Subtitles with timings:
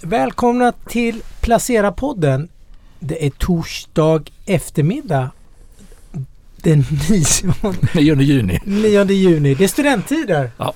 [0.00, 2.48] Välkomna till Placera-podden.
[3.00, 5.30] Det är torsdag eftermiddag.
[6.56, 6.84] Den
[7.94, 8.60] 9 juni.
[8.64, 9.54] 9 juni.
[9.54, 10.50] Det är studenttider.
[10.58, 10.74] Ja.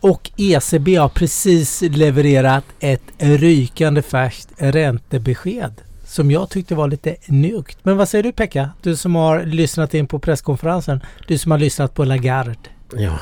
[0.00, 5.72] Och ECB har precis levererat ett rykande färskt räntebesked
[6.06, 7.78] som jag tyckte var lite njuggt.
[7.82, 8.70] Men vad säger du Pekka?
[8.82, 11.00] Du som har lyssnat in på presskonferensen.
[11.28, 12.54] Du som har lyssnat på Lagarde.
[12.96, 13.18] Ja,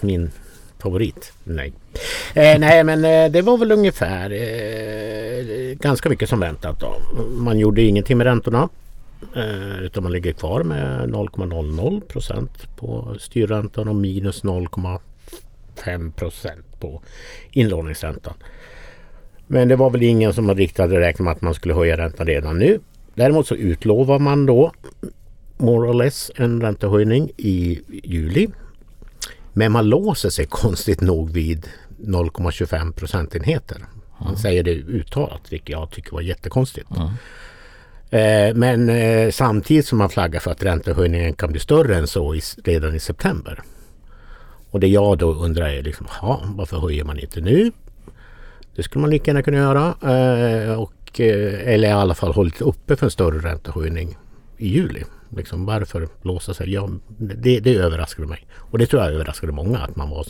[0.00, 0.30] min
[0.80, 1.32] favorit.
[1.44, 1.72] Nej.
[2.34, 6.96] Eh, nej men eh, det var väl ungefär eh, ganska mycket som väntat då.
[7.30, 8.68] Man gjorde ingenting med räntorna.
[9.36, 17.02] Eh, utan man ligger kvar med 0,00 procent på styrräntan och minus 0,5 procent på
[17.50, 18.34] inlåningsräntan.
[19.46, 22.26] Men det var väl ingen som riktigt hade räknat med att man skulle höja räntan
[22.26, 22.80] redan nu.
[23.14, 24.72] Däremot så utlovar man då
[25.56, 28.48] more or less en räntehöjning i juli.
[29.52, 31.68] Men man låser sig konstigt nog vid
[31.98, 33.84] 0,25 procentenheter.
[34.18, 34.40] Man mm.
[34.40, 36.88] säger det uttalat vilket jag tycker var jättekonstigt.
[36.90, 37.08] Mm.
[38.10, 42.34] Eh, men eh, samtidigt som man flaggar för att räntehöjningen kan bli större än så
[42.34, 43.62] i, redan i september.
[44.70, 46.06] Och det jag då undrar är liksom,
[46.44, 47.72] varför höjer man inte nu?
[48.76, 49.86] Det skulle man lika gärna kunna göra.
[49.86, 54.16] Eh, och, eh, eller i alla fall hållit uppe för en större räntehöjning
[54.58, 55.04] i juli.
[55.36, 56.72] Liksom, varför låsa sig?
[56.72, 58.46] Ja, det, det överraskade mig.
[58.56, 60.26] Och det tror jag överraskade många att man var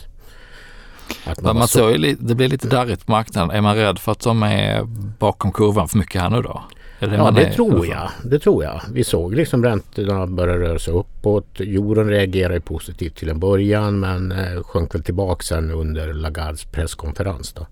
[1.25, 1.89] att man, man så...
[1.89, 3.51] Ju, det blir lite darrigt på marknaden.
[3.51, 4.83] Är man rädd för att de är
[5.19, 6.63] bakom kurvan för mycket här nu då?
[6.99, 8.09] Det ja, det tror jag.
[8.23, 8.81] Det tror jag.
[8.93, 11.59] Vi såg liksom räntorna börja röra sig uppåt.
[11.59, 17.53] Euron reagerade positivt till en början men eh, sjönk väl tillbaka sen under Lagardes presskonferens.
[17.53, 17.67] Då.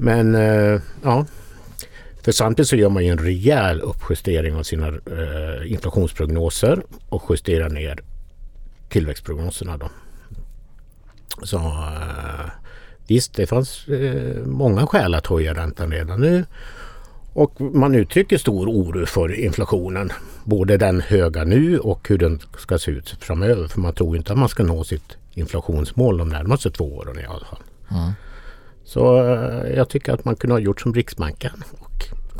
[0.00, 1.26] Men eh, ja,
[2.22, 7.68] för samtidigt så gör man ju en rejäl uppjustering av sina eh, inflationsprognoser och justerar
[7.68, 8.00] ner
[8.88, 9.76] tillväxtprognoserna.
[9.76, 9.90] Då.
[11.42, 12.50] Så eh,
[13.06, 16.44] visst, det fanns eh, många skäl att höja räntan redan nu.
[17.32, 20.12] Och man uttrycker stor oro för inflationen.
[20.44, 23.68] Både den höga nu och hur den ska se ut framöver.
[23.68, 27.24] För man tror inte att man ska nå sitt inflationsmål de närmaste två åren i
[27.24, 27.62] alla fall.
[27.90, 28.12] Mm.
[28.84, 31.64] Så eh, jag tycker att man kunde ha gjort som Riksbanken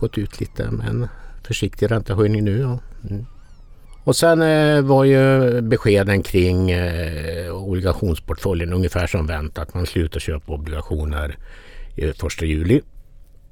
[0.00, 1.08] gått ut lite med en
[1.46, 2.58] försiktig räntehöjning nu.
[2.58, 2.78] Ja.
[3.10, 3.26] Mm.
[4.04, 9.74] Och sen eh, var ju beskeden kring eh, obligationsportföljen ungefär som väntat.
[9.74, 11.36] Man slutar köpa obligationer
[11.96, 12.80] eh, första juli.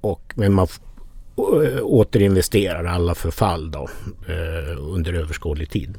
[0.01, 0.67] Och, men man
[1.37, 3.89] eh, återinvesterar alla förfall då,
[4.29, 5.95] eh, under överskådlig tid.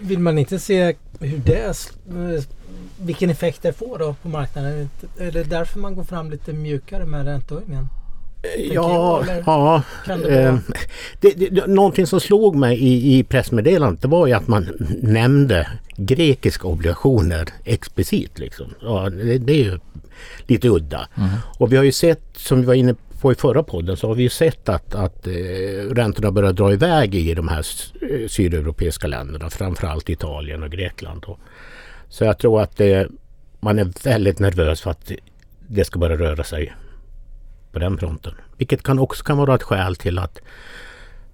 [0.00, 2.44] Vill man inte se hur det, eh,
[3.00, 4.90] vilken effekt det får då på marknaden?
[5.18, 7.88] Är det därför man går fram lite mjukare med räntehöjningen?
[8.72, 10.58] Ja, ja det, eh,
[11.20, 14.68] det, det, någonting som slog mig i, i pressmeddelandet det var ju att man
[15.02, 18.38] nämnde grekiska obligationer explicit.
[18.38, 18.74] Liksom.
[18.82, 19.78] Ja, det, det är ju
[20.46, 21.08] lite udda.
[21.16, 21.30] Mm.
[21.58, 24.14] Och vi har ju sett, som vi var inne på i förra podden, så har
[24.14, 25.32] vi ju sett att, att eh,
[25.90, 27.66] räntorna börjar dra iväg i de här
[28.00, 31.24] eh, sydeuropeiska länderna, framförallt Italien och Grekland.
[31.26, 31.38] Då.
[32.08, 33.08] Så jag tror att det,
[33.60, 35.12] man är väldigt nervös för att
[35.68, 36.72] det ska börja röra sig
[37.72, 38.34] på den fronten.
[38.56, 40.38] Vilket kan också kan vara ett skäl till att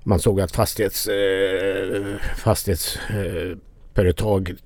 [0.03, 4.57] man såg att fastighets, eh, fastighetsföretag eh,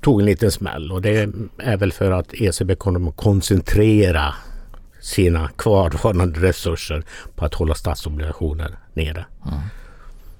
[0.00, 1.28] tog en liten smäll och det
[1.58, 4.34] är väl för att ECB kommer att koncentrera
[5.00, 7.04] sina kvarvarande resurser
[7.36, 9.26] på att hålla statsobligationer nere.
[9.46, 9.58] Mm.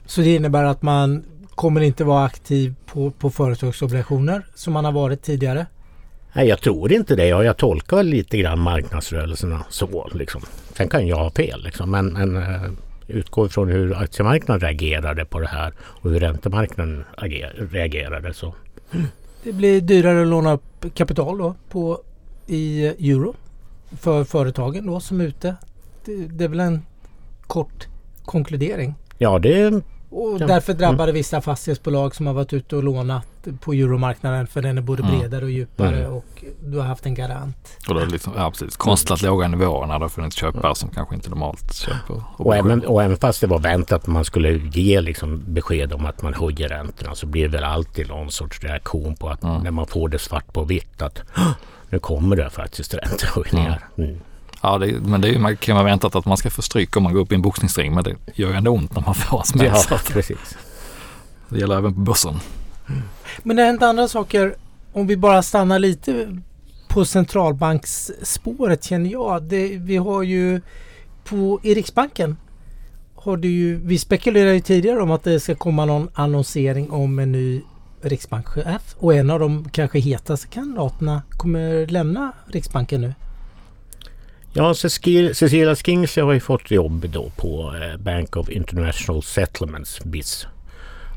[0.06, 4.92] Så det innebär att man kommer inte vara aktiv på, på företagsobligationer som man har
[4.92, 5.66] varit tidigare?
[6.36, 7.26] Nej, jag tror inte det.
[7.26, 10.08] Jag tolkar lite grann marknadsrörelserna så.
[10.14, 10.42] Liksom.
[10.76, 11.62] Sen kan jag ha fel.
[11.62, 11.90] Liksom.
[11.90, 12.70] Men, men uh,
[13.06, 18.34] utgår ifrån hur aktiemarknaden reagerade på det här och hur räntemarknaden ager, reagerade.
[18.34, 18.54] Så.
[19.42, 22.00] Det blir dyrare att låna upp kapital då på,
[22.46, 23.34] i euro
[24.00, 25.56] för företagen då som är ute.
[26.04, 26.82] Det, det är väl en
[27.46, 27.86] kort
[28.24, 28.94] konkludering?
[29.18, 29.82] Ja, det
[30.16, 30.46] och ja.
[30.46, 31.14] därför drabbade mm.
[31.14, 33.26] vissa fastighetsbolag som har varit ute och lånat
[33.60, 35.18] på euromarknaden för den är både mm.
[35.18, 36.12] bredare och djupare mm.
[36.12, 37.78] och du har haft en garant.
[37.88, 40.88] Och det är liksom, ja, precis, konstlat låga nivåer när det har funnits köpare som
[40.88, 42.22] kanske inte normalt köper.
[42.36, 46.06] Och även, och även fast det var väntat att man skulle ge liksom besked om
[46.06, 49.62] att man höjer räntorna så blir det väl alltid någon sorts reaktion på att mm.
[49.62, 51.22] när man får det svart på vitt att
[51.90, 53.88] nu kommer det faktiskt räntehöjningar.
[53.98, 54.20] Mm.
[54.62, 57.02] Ja, det, men det är, man kan vara väntat att man ska få stryk om
[57.02, 57.94] man går upp i en boxningsring.
[57.94, 59.72] Men det gör ju ändå ont när man får en smäll.
[59.90, 60.56] Ja, precis.
[61.48, 62.34] Det gäller även på börsen.
[63.42, 64.54] Men det har hänt andra saker.
[64.92, 66.38] Om vi bara stannar lite
[66.88, 69.42] på centralbanksspåret känner jag.
[69.42, 70.60] Det, vi har ju
[71.24, 72.36] på i Riksbanken
[73.14, 77.18] har du ju, vi spekulerade ju tidigare om att det ska komma någon annonsering om
[77.18, 77.62] en ny
[78.00, 83.14] riksbankschef och en av de kanske hetaste kandidaterna kommer lämna Riksbanken nu.
[84.56, 90.46] Ja, Cecilia Skingsley har ju fått jobb då på eh, Bank of International Settlements, BIS.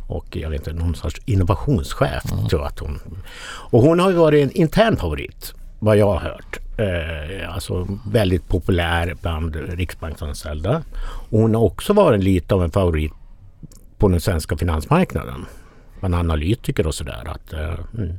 [0.08, 2.48] Och jag vet inte, någon sorts innovationschef mm.
[2.48, 3.00] tror jag att hon...
[3.44, 6.60] Och hon har ju varit en intern favorit vad jag har hört.
[6.78, 10.84] Eh, alltså väldigt populär bland riksbanksanställda.
[11.30, 13.14] Och hon har också varit lite av en favorit
[13.98, 15.46] på den svenska finansmarknaden.
[16.00, 17.24] Bland analytiker och sådär.
[17.28, 18.18] Att, eh, mm.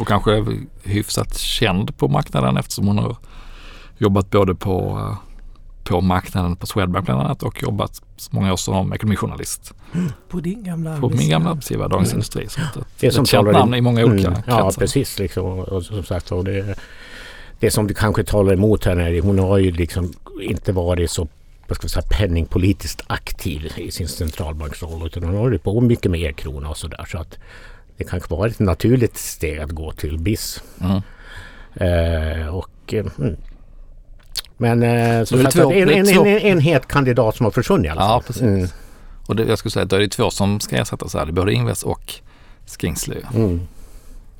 [0.00, 0.44] Och kanske
[0.82, 3.16] hyfsat känd på marknaden eftersom hon har
[3.98, 5.00] jobbat både på,
[5.84, 9.74] på marknaden på Swedbank bland annat och jobbat många år som ekonomijournalist.
[10.28, 12.16] På din gamla På min gamla arbetsgivare Dagens mm.
[12.16, 12.48] Industri.
[12.48, 15.18] Så det, det är som ett känt namn i många olika mm, Ja precis.
[15.18, 16.78] Liksom, och, som sagt, och det,
[17.60, 21.28] det som det kanske talar emot henne, hon har ju liksom inte varit så
[21.68, 26.10] vad ska vi säga, penningpolitiskt aktiv i sin centralbanksroll utan hon har hållit på mycket
[26.10, 27.04] med e-krona och sådär.
[27.08, 27.38] Så att
[27.96, 30.62] det kanske var ett naturligt steg att gå till BIS.
[30.80, 31.02] Mm.
[31.74, 33.36] Eh, och mm,
[34.56, 37.88] men eh, så så två, en, en, en, en, het kandidat som har försvunnit i
[37.88, 38.10] alla fall.
[38.10, 38.42] Ja, precis.
[38.42, 38.68] Mm.
[39.26, 41.24] Och det, jag skulle säga att det är två som ska ersättas här.
[41.24, 42.14] Det är både Ingves och
[42.66, 43.20] Skingsley.
[43.34, 43.60] Mm.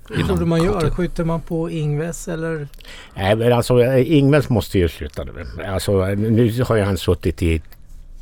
[0.08, 0.90] Hur tror du man gör?
[0.90, 2.68] Skjuter man på Ingves eller?
[3.14, 5.62] Nej men alltså Ingves måste ju sluta nu.
[5.66, 7.62] Alltså nu har ju han suttit i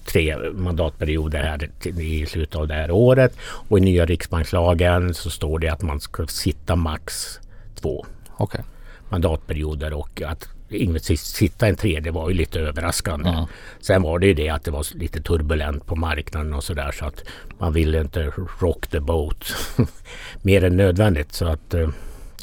[0.04, 3.36] tre mandatperioder här i slutet av det här året.
[3.40, 7.38] Och i nya riksbankslagen så står det att man ska sitta max
[7.74, 8.06] två
[8.38, 8.60] okay.
[9.08, 13.28] mandatperioder och att Ingves sitta en tredje var ju lite överraskande.
[13.28, 13.44] Mm.
[13.80, 17.04] Sen var det ju det att det var lite turbulent på marknaden och sådär så
[17.04, 17.24] att
[17.58, 19.54] man ville inte rock the boat
[20.42, 21.32] mer än nödvändigt.
[21.32, 21.88] Så att, eh,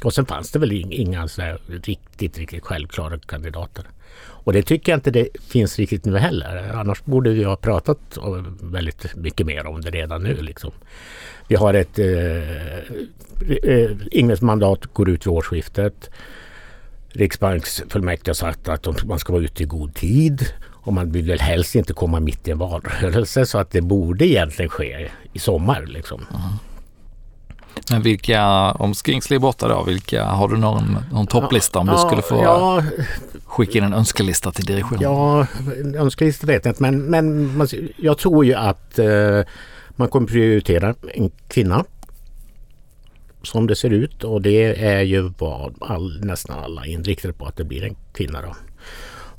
[0.03, 3.85] och sen fanns det väl inga så riktigt, riktigt självklara kandidater.
[4.43, 6.71] Och det tycker jag inte det finns riktigt nu heller.
[6.73, 8.17] Annars borde vi ha pratat
[8.61, 10.41] väldigt mycket mer om det redan nu.
[10.41, 10.71] Liksom.
[11.47, 11.99] Vi har ett...
[11.99, 12.77] Eh,
[13.63, 16.09] eh, Ingves mandat går ut vid årsskiftet.
[17.13, 20.45] Riksbanksfullmäktige har sagt att man ska vara ute i god tid
[20.83, 24.27] och man vill väl helst inte komma mitt i en valrörelse så att det borde
[24.27, 25.85] egentligen ske i sommar.
[25.85, 26.25] Liksom.
[26.29, 26.41] Mm.
[27.89, 31.93] Men vilka, om Skingsley är borta då, vilka, har du någon, någon topplista om ja,
[31.93, 32.83] du skulle få ja,
[33.45, 35.01] skicka in en önskelista till direktionen?
[35.01, 35.47] Ja,
[35.95, 39.41] önskelista vet jag inte men, men jag tror ju att eh,
[39.95, 41.85] man kommer prioritera en kvinna
[43.43, 47.57] som det ser ut och det är ju vad all, nästan alla inriktade på att
[47.57, 48.41] det blir en kvinna.
[48.41, 48.55] Då.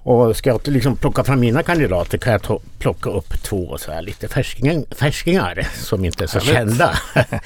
[0.05, 4.03] Och ska jag liksom plocka fram mina kandidater kan jag plocka upp två så här
[4.03, 6.99] lite färskingar, färskingar som inte är så kända.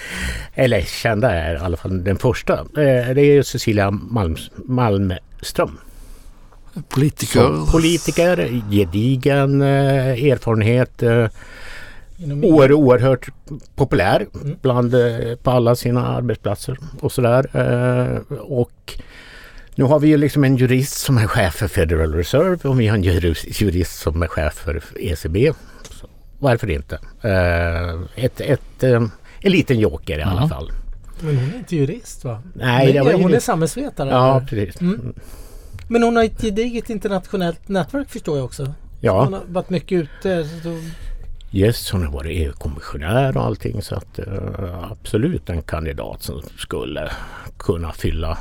[0.55, 2.59] Eller kända är i alla fall den första.
[2.59, 5.79] Eh, det är Cecilia Malm, Malmström.
[6.89, 7.41] Politiker.
[7.41, 11.03] Som politiker, gedigen eh, erfarenhet.
[12.19, 13.29] Eh, Oer, oerhört
[13.75, 14.57] populär mm.
[14.63, 14.95] bland,
[15.43, 17.47] på alla sina arbetsplatser och sådär.
[18.41, 19.01] och
[19.75, 22.87] nu har vi ju liksom en jurist som är chef för Federal Reserve och vi
[22.87, 25.53] har en jurist som är chef för ECB.
[25.91, 26.09] Så
[26.39, 26.95] varför inte?
[27.25, 29.11] Uh, ett, ett, en
[29.43, 30.49] liten joker i alla mm.
[30.49, 30.73] fall.
[31.21, 32.43] Men hon är inte jurist va?
[32.55, 34.11] Nej, var hon är samhällsvetare?
[34.11, 34.81] Ja, precis.
[34.81, 34.95] Mm.
[34.95, 35.15] mm.
[35.89, 38.75] Men hon har ett gediget internationellt nätverk förstår jag också.
[39.01, 39.25] Ja.
[39.25, 40.45] Hon har varit mycket ute.
[40.63, 40.81] Så...
[41.57, 47.11] Yes, hon har varit EU-kommissionär och allting så att uh, absolut en kandidat som skulle
[47.59, 48.39] kunna fylla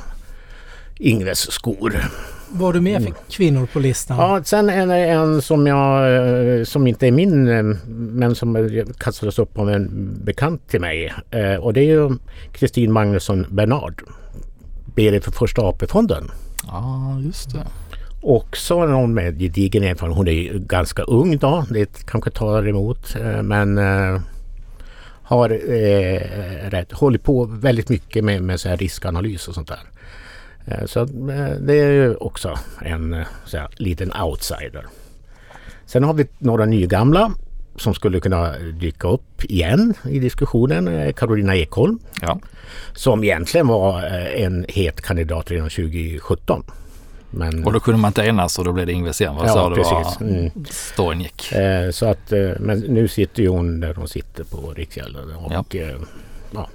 [0.96, 1.96] Ingves skor.
[2.50, 4.16] Var du med för kvinnor på listan?
[4.18, 6.16] Ja, sen är det en som jag
[6.58, 11.12] eh, som inte är min eh, men som kastades upp av en bekant till mig.
[11.60, 12.10] Och det är ju
[12.52, 14.02] Kristin Magnusson Bernard.
[14.94, 16.30] BD för Första AP-fonden.
[16.66, 17.66] Ja, just det.
[18.28, 20.16] Också någon med gedigen erfarenhet.
[20.16, 21.64] Hon är ju ganska ung då.
[21.70, 23.16] Det kanske tar emot.
[23.42, 23.78] Men
[25.26, 26.20] har eh,
[26.70, 29.80] rätt, hållit på väldigt mycket med, med så riskanalys och sånt där.
[30.66, 34.86] Eh, så eh, det är ju också en eh, så här, liten outsider.
[35.86, 37.32] Sen har vi några nygamla
[37.76, 41.12] som skulle kunna dyka upp igen i diskussionen.
[41.12, 41.98] Carolina Ekholm.
[42.20, 42.40] Ja.
[42.92, 44.02] Som egentligen var
[44.34, 46.64] en het kandidat redan 2017.
[47.30, 49.34] Men, och då kunde man inte enas och då blev det Ingves igen.
[49.40, 50.18] Ja, sa precis.
[50.18, 50.50] Det var, mm.
[50.70, 51.52] storyn gick.
[51.90, 55.36] så att, men nu sitter ju hon där hon sitter på Riksgälden.
[55.36, 55.64] Och, ja.
[56.50, 56.68] ja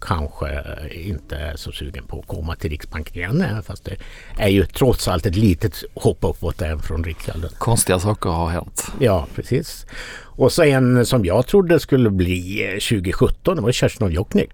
[0.00, 3.62] kanske inte är så sugen på att komma till Riksbanken igen.
[3.62, 3.96] Fast det
[4.38, 7.50] är ju trots allt ett litet hopp uppåt även från Riksgälden.
[7.58, 8.86] Konstiga saker har hänt.
[8.98, 9.86] Ja, precis.
[10.22, 14.52] Och så en som jag trodde skulle bli 2017, det var Kerstin av Jokknik.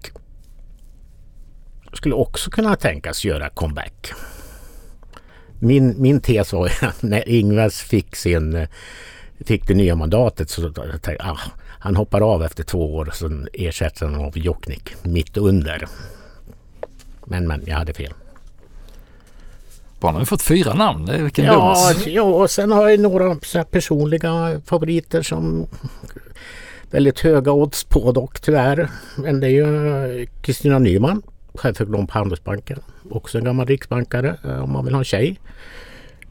[1.93, 4.11] Skulle också kunna tänkas göra comeback.
[5.59, 6.71] Min, min tes var
[7.05, 8.67] när Ingves fick sin
[9.45, 11.39] fick det nya mandatet så tänkte jag ah,
[11.79, 15.87] han hoppar av efter två år och sen ersätter han av Jokknik mitt under.
[17.25, 18.13] Men men, jag hade fel.
[19.99, 23.35] Barnen har ju fått fyra namn, vilken Ja, ja, och sen har jag några
[23.71, 25.67] personliga favoriter som
[26.91, 28.89] väldigt höga odds på dock tyvärr.
[29.15, 31.21] Men det är ju Kristina Nyman,
[31.57, 32.79] chefekonom på Handelsbanken.
[33.09, 35.39] Också en gammal riksbankare eh, om man vill ha en tjej.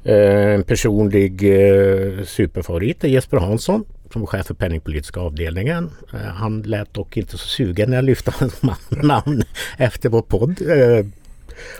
[0.04, 5.90] Eh, En personlig eh, superfavorit är Jesper Hansson som var chef för penningpolitiska avdelningen.
[6.34, 9.42] Han lät dock inte så sugen när jag lyfte hans namn
[9.78, 10.60] efter vår podd.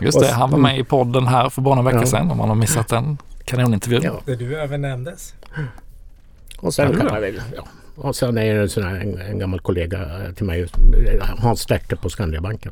[0.01, 2.07] Just det, han var med i podden här för bara några veckor Ja.
[2.07, 4.01] sedan om man har missat den kanonintervjun.
[4.03, 4.21] Ja.
[4.25, 5.33] Där du även nämndes.
[6.59, 7.67] Och sen Ja, kan väl, ja.
[7.95, 9.99] Och sen är det en, sån här, en, en gammal kollega
[10.35, 10.67] till mig,
[11.37, 12.71] Hans Sterte på Skandiabanken.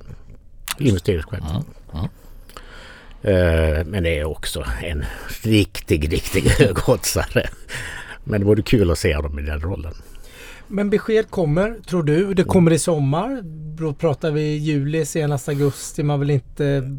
[0.80, 1.40] Investeringschef.
[1.42, 1.64] Ja,
[1.94, 2.10] ja.
[3.30, 5.06] Eh, men det är också en
[5.44, 7.50] riktig, riktig högoddsare.
[8.24, 9.94] Men det vore kul att se dem i den rollen.
[10.68, 12.34] Men besked kommer, tror du?
[12.34, 13.42] Det kommer i sommar.
[13.78, 16.04] Då pratar vi juli, senast augusti.
[16.04, 16.92] Man vill inte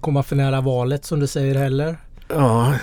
[0.00, 1.96] komma för nära valet som du säger heller.
[2.28, 2.74] Ja,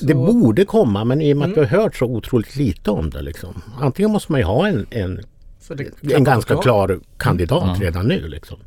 [0.00, 1.68] det Så- borde komma men i och med att Mm.
[1.70, 3.22] vi har hört så otroligt lite om det.
[3.22, 3.62] Liksom.
[3.80, 5.20] Antingen måste man ju ha en, en,
[6.12, 7.80] en ganska klar kandidat Mm.
[7.80, 8.28] redan nu.
[8.28, 8.58] Liksom.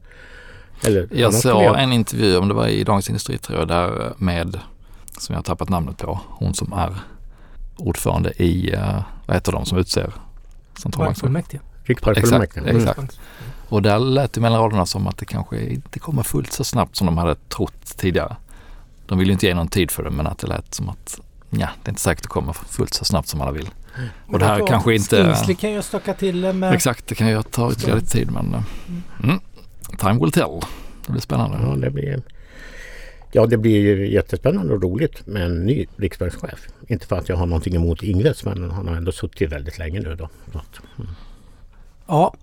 [0.81, 4.59] Eller, Jag såg en intervju, om det var i Dagens Industri tror jag, där med,
[5.17, 6.95] som jag har tappat namnet på, hon som är
[7.77, 10.13] ordförande i, eh, vad heter de som utser
[10.77, 11.61] centralbanksfullmäktige?
[11.83, 12.59] Riksbanksfullmäktige.
[12.65, 12.89] Exakt, Mm.
[12.89, 13.19] exakt.
[13.69, 16.95] Och där lät det mellan raderna som att det kanske inte kommer fullt så snabbt
[16.95, 18.35] som de hade trott tidigare.
[19.05, 21.19] De vill ju inte ge någon tid för det men att det lät som att
[21.49, 23.69] ja, det är inte säkert att det kommer fullt så snabbt som alla vill.
[24.27, 26.73] Och det här kanske inte- Skingsley kan ju stöka till det med...
[26.73, 28.61] Exakt, det kan ju ta ytterligare lite tid men eh,
[29.23, 29.39] mm.
[29.97, 30.59] Time will tell.
[31.05, 31.57] Det blir spännande.
[31.61, 32.21] Ja, det blir,
[33.31, 36.67] ja, det blir ju jättespännande och roligt med en ny riksbankschef.
[36.87, 39.99] Inte för att jag har någonting emot Ingves men han har ändå suttit väldigt länge
[39.99, 40.29] nu då.
[40.97, 41.11] Mm.
[42.07, 42.33] Ja.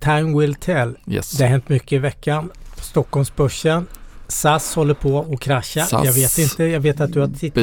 [0.00, 0.98] Time will tell.
[1.06, 1.30] Yes.
[1.30, 2.50] Det har hänt mycket i veckan.
[2.76, 3.86] Stockholmsbörsen.
[4.28, 5.84] SAS håller på att krascha.
[5.84, 6.06] SAS.
[6.06, 6.64] Jag vet inte.
[6.64, 7.54] Jag vet att du har tittat.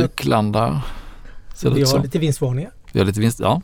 [1.62, 1.98] Det Vi har så.
[1.98, 2.72] lite vinstvarningar.
[2.92, 3.40] Vi har lite vinst.
[3.40, 3.62] Ja.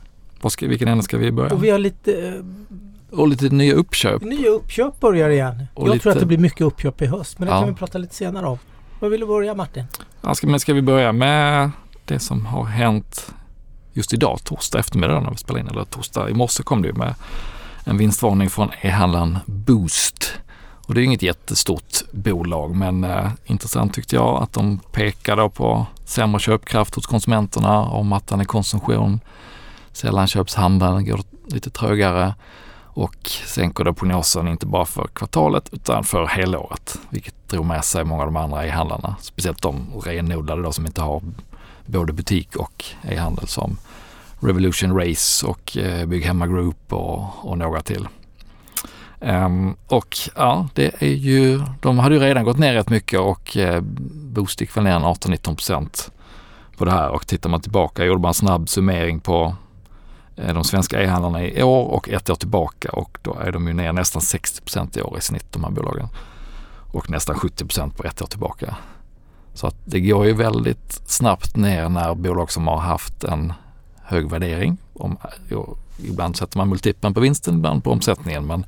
[0.50, 1.54] Ska, vilken ände ska vi börja?
[1.54, 2.34] Och vi har lite eh,
[3.12, 4.22] Och lite nya uppköp.
[4.22, 5.68] nya uppköp börjar igen.
[5.74, 7.40] Och jag lite- tror att det blir mycket uppköp i höst.
[7.40, 7.60] Men det Ja.
[7.60, 8.58] kan vi prata lite senare om.
[9.00, 9.84] Vad vill du börja Martin?
[10.22, 11.72] Ja, ska, men ska vi börja med
[12.06, 13.34] det som har hänt
[13.94, 16.94] just idag, torsdag eftermiddag när vi spelar in, eller torsdag i morse kom det ju
[16.94, 17.16] med
[17.84, 20.34] en vinstvarning från e-handlaren Boost.
[20.88, 25.86] Och det är inget jättestort bolag men eh, intressant tyckte jag att de pekar på
[26.06, 29.20] sämre köpkraft hos konsumenterna, om att den är konsumtion,
[29.92, 32.34] sällanköpshandeln går lite trögare
[32.96, 37.00] och sänker då prognosen inte bara för kvartalet utan för helåret.
[37.10, 39.16] Vilket drog med sig många av de andra e-handlarna.
[39.22, 41.22] Speciellt de renodlade då som inte har
[41.86, 43.78] både butik och e-handel som
[44.40, 48.08] Revolution Race och eh, Bygghemma Group och, och några till.
[49.20, 53.58] Um, och ja, det är ju, de hade ju redan gått ner rätt mycket och
[53.58, 56.12] eh, Boost gick väl ner 18-19 procent
[56.78, 59.56] på det här och tittar man tillbaka gjorde man en snabb summering på
[60.36, 63.74] Eh, de svenska e-handlarna i år och ett år tillbaka och då är de ju
[63.74, 66.08] ner nästan 60 i år i snitt de här bolagen.
[66.92, 68.76] Och nästan 70 på ett år tillbaka.
[69.54, 73.54] Så att det går ju väldigt snabbt ner när bolag som har haft en
[74.04, 74.78] hög värdering.
[74.94, 75.18] Om,
[75.50, 78.46] jo, ibland sätter man multipeln på vinsten, ibland på omsättningen.
[78.46, 78.66] Men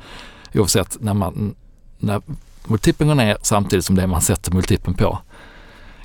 [0.53, 1.55] oavsett, när, man,
[1.97, 2.21] när
[2.67, 5.19] multipeln går ner samtidigt som det man sätter multipeln på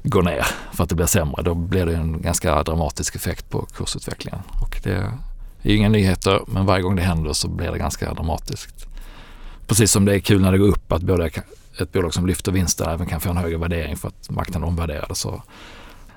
[0.03, 3.67] går ner för att det blir sämre, då blir det en ganska dramatisk effekt på
[3.77, 4.41] kursutvecklingen.
[4.61, 5.13] Och det
[5.63, 8.87] det är ju inga nyheter, men varje gång det händer så blir det ganska dramatiskt.
[9.67, 11.31] Precis som det är kul när det går upp att både
[11.79, 15.15] ett bolag som lyfter vinsten även kan få en högre värdering för att marknaden omvärderar
[15.15, 15.43] så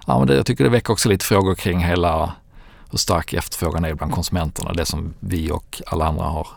[0.07, 2.33] ja, men det, jag tycker det väcker också lite frågor kring hela
[2.91, 4.73] hur stark efterfrågan är bland konsumenterna.
[4.73, 6.47] Det som vi och alla andra har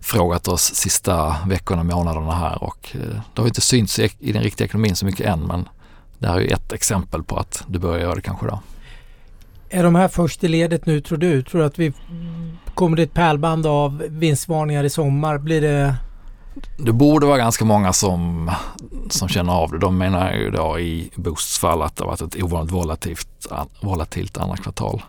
[0.00, 4.42] frågat oss sista veckorna och månaderna här och eh, det har inte synts i, den
[4.42, 5.68] riktiga ekonomin så mycket än men
[6.18, 8.60] det här är ju ett exempel på att det börjar göra det kanske då.
[9.74, 11.42] Är de här först i ledet nu tror du?
[11.42, 11.92] Tror du att vi
[12.74, 15.38] kommer det ett pärlband av vinstvarningar i sommar?
[15.38, 15.94] Blir det...
[16.78, 18.50] Det borde vara ganska många som,
[19.10, 19.78] som känner av det.
[19.78, 23.48] De menar ju då i Boosts fall att det har varit ett ovanligt volatilt,
[23.80, 25.02] volatilt andra kvartal.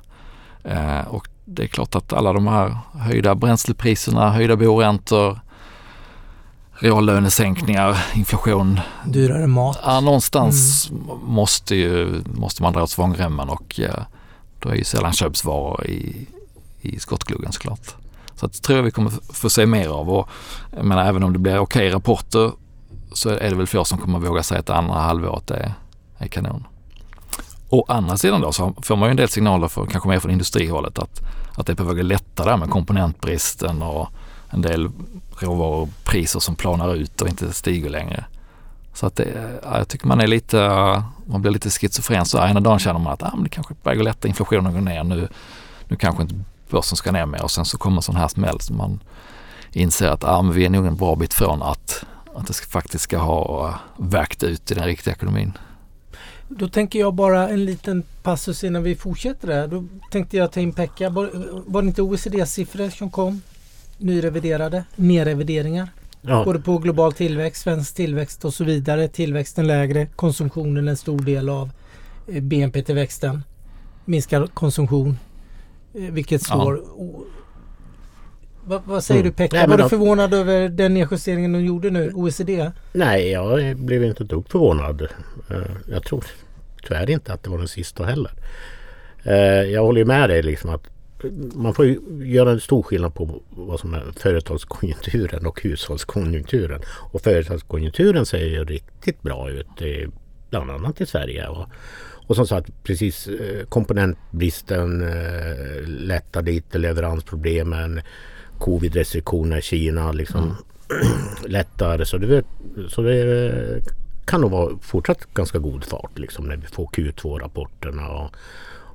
[0.63, 5.39] Eh, och det är klart att alla de här höjda bränslepriserna, höjda boräntor,
[6.73, 8.79] reallönesänkningar, inflation.
[9.05, 9.79] Dyrare mat.
[9.85, 10.89] Ja, någonstans
[11.23, 14.03] måste, ju, måste man dra åt svångremmen och eh,
[14.63, 16.27] då är ju sällanköpsvaror i,
[16.81, 17.95] i skottgluggen såklart.
[18.35, 20.29] Så att, tror jag vi kommer få se mer av och
[20.75, 22.51] jag menar, även om det blir okej rapporter
[23.13, 25.73] så är det väl få som kommer våga säga att det andra halvåret är,
[26.17, 26.63] är kanon.
[27.69, 30.31] Å andra sidan då så får man ju en del signaler, för, kanske mer från
[30.31, 31.21] industrihållet, att,
[31.57, 34.07] att det är på väg att lätta där med komponentbristen och
[34.49, 34.89] en del
[35.39, 38.25] råvarupriser som planar ut och inte stiger längre.
[38.93, 40.57] Så att det, jag tycker man är lite,
[41.25, 43.75] man blir lite schizofren så ena dagen känner man att ah, men det kanske är
[43.75, 45.27] på väg att lätta, inflationen går ner nu.
[45.87, 46.35] Nu kanske inte
[46.69, 48.99] börsen ska ner mer och sen så kommer en sån här smäll som man
[49.71, 53.03] inser att ah, men vi är nog en bra bit från att, att det faktiskt
[53.03, 55.53] ska ha eh, vägt ut i den riktiga ekonomin.
[56.47, 59.67] Då tänker jag bara en liten passus innan vi fortsätter där.
[59.67, 61.09] Då tänkte jag ta in Pekka.
[61.09, 61.29] Var,
[61.65, 63.41] var det inte OECD-siffror som kom?
[63.97, 65.89] Nyreviderade, nerrevideringar?
[66.25, 66.43] Ja.
[66.45, 69.07] Både på global tillväxt, svensk tillväxt och så vidare.
[69.07, 71.71] Tillväxten lägre, konsumtionen en stor del av
[72.27, 73.43] eh, BNP-tillväxten.
[74.05, 75.17] Minskad konsumtion.
[75.93, 76.81] Eh, vilket slår...
[76.97, 77.23] Ja.
[78.65, 79.31] Vad, vad, säger mm.
[79.31, 79.67] du Pekka?
[79.67, 82.71] Var du förvånad över den nedjusteringen de gjorde nu, OECD?
[82.93, 85.01] Nej, jag blev inte ett dugg förvånad.
[85.49, 85.57] Eh,
[85.89, 86.23] jag tror
[86.83, 88.31] tyvärr inte att det var den sista heller.
[89.71, 90.92] Jag håller med dig liksom att
[91.53, 91.85] man får
[92.23, 96.81] göra en stor skillnad på vad som är företagskonjunkturen och hushållskonjunkturen.
[97.11, 99.67] Och företagskonjunkturen ser ju riktigt bra ut,
[100.49, 101.47] bland annat i Sverige.
[101.47, 101.67] Och,
[102.27, 108.01] och som sagt, precis eh, komponentbristen eh, lättar lite, leveransproblemen,
[108.59, 110.55] covid-restriktioner i Kina liksom mm.
[111.45, 112.03] lättar.
[112.03, 112.43] Så det,
[112.89, 113.81] så det
[114.25, 118.07] kan nog vara fortsatt ganska god fart liksom när vi får Q2-rapporterna.
[118.07, 118.35] Och,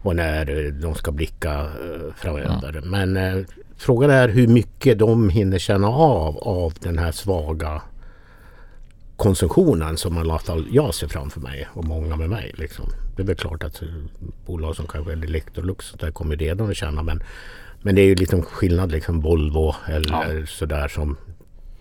[0.03, 2.77] och när de ska blicka eh, framöver.
[2.77, 2.91] Mm.
[2.91, 3.45] Men eh,
[3.77, 7.83] frågan är hur mycket de hinner känna av av den här svaga
[9.17, 12.53] konsumtionen som i alla fall jag ser framför mig och många med mig.
[12.55, 12.85] Liksom.
[13.17, 13.89] Det är väl klart att eh,
[14.47, 17.23] bolag som kanske Electrolux där kommer redan att känna men,
[17.83, 20.47] men det är ju liksom skillnad liksom Volvo eller ja.
[20.47, 21.17] sådär som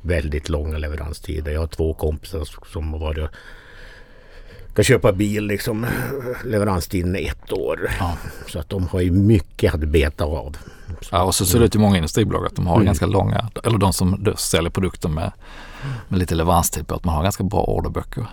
[0.01, 1.51] väldigt långa leveranstider.
[1.51, 3.29] Jag har två kompisar som har varit
[4.77, 5.85] ska köpa bil liksom
[6.45, 7.91] leveranstiden är ett år.
[7.99, 8.17] Ja.
[8.47, 10.57] Så att de har ju mycket att beta av.
[11.11, 12.85] Ja och så ser det ut i många industribolag att de har mm.
[12.85, 15.31] ganska långa, eller de som säljer produkter med,
[16.07, 18.25] med lite leveranstid på att man har ganska bra orderböcker.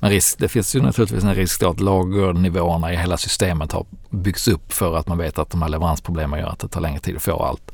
[0.00, 3.86] Men risk, det finns ju naturligtvis en risk då att lagernivåerna i hela systemet har
[4.10, 7.00] byggts upp för att man vet att de här leveransproblemen gör att det tar längre
[7.00, 7.72] tid att få allt.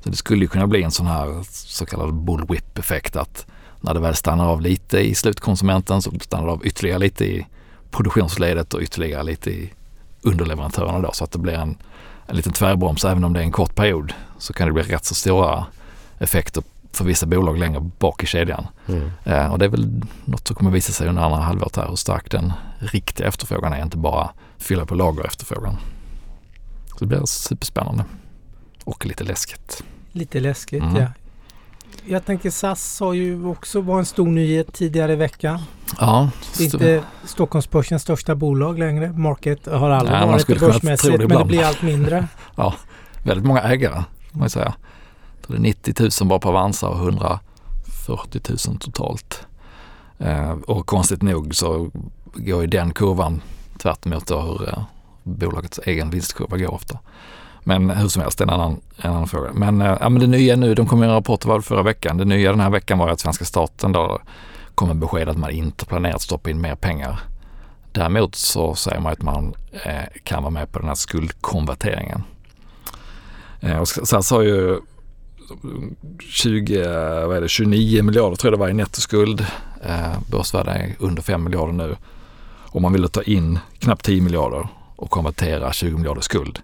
[0.00, 3.46] Så det skulle ju kunna bli en sån här så kallad bullwhip effekt att
[3.84, 7.46] när det väl stannar av lite i slutkonsumenten så stannar det av ytterligare lite i
[7.90, 9.72] produktionsledet och ytterligare lite i
[10.22, 11.76] underleverantörerna då så att det blir en,
[12.26, 13.04] en liten tvärbroms.
[13.04, 15.66] Även om det är en kort period så kan det bli rätt så stora
[16.18, 18.66] effekter för vissa bolag längre bak i kedjan.
[18.86, 19.10] Mm.
[19.24, 21.96] Eh, och det är väl något som kommer visa sig under andra halvåret här hur
[21.96, 25.76] stark den riktiga efterfrågan är, inte bara fylla på lager efterfrågan.
[26.86, 28.04] Så det blir superspännande
[28.84, 29.84] och lite läskigt.
[30.12, 30.96] Lite läskigt mm.
[30.96, 31.08] ja
[32.06, 35.60] jag tänker SAS har ju också varit en stor nyhet tidigare i veckan.
[36.00, 36.30] Ja.
[36.58, 39.12] Det är inte Stockholmsbörsens största bolag längre.
[39.12, 42.28] Market har aldrig Nej, varit börsmässigt det men det blir allt mindre.
[42.56, 42.74] ja,
[43.24, 44.74] väldigt många ägare får man säga.
[45.46, 49.46] Det är 90 000 bara på Avanza och 140 000 totalt.
[50.18, 51.90] Eh, och konstigt nog så
[52.34, 53.42] går ju den kurvan
[53.78, 54.82] tvärt emot hur eh,
[55.22, 56.98] bolagets egen vinstkurva går ofta.
[57.64, 59.52] Men hur som helst, det är en annan, en annan fråga.
[59.52, 62.16] Men, eh, ja, men det nya nu, de kom med en rapport var förra veckan.
[62.16, 64.18] Det nya den här veckan var att svenska staten då
[64.74, 67.20] kom med besked att man inte planerar att stoppa in mer pengar.
[67.92, 72.22] Däremot så säger man att man eh, kan vara med på den här skuldkonverteringen.
[73.60, 74.80] Eh, och SAS har ju
[76.30, 76.78] 20,
[77.26, 79.46] vad är det, 29 miljarder tror jag det var i nettoskuld.
[79.84, 81.96] Eh, börsvärde är under 5 miljarder nu.
[82.66, 86.58] Och man ville ta in knappt 10 miljarder och konvertera 20 miljarder skuld.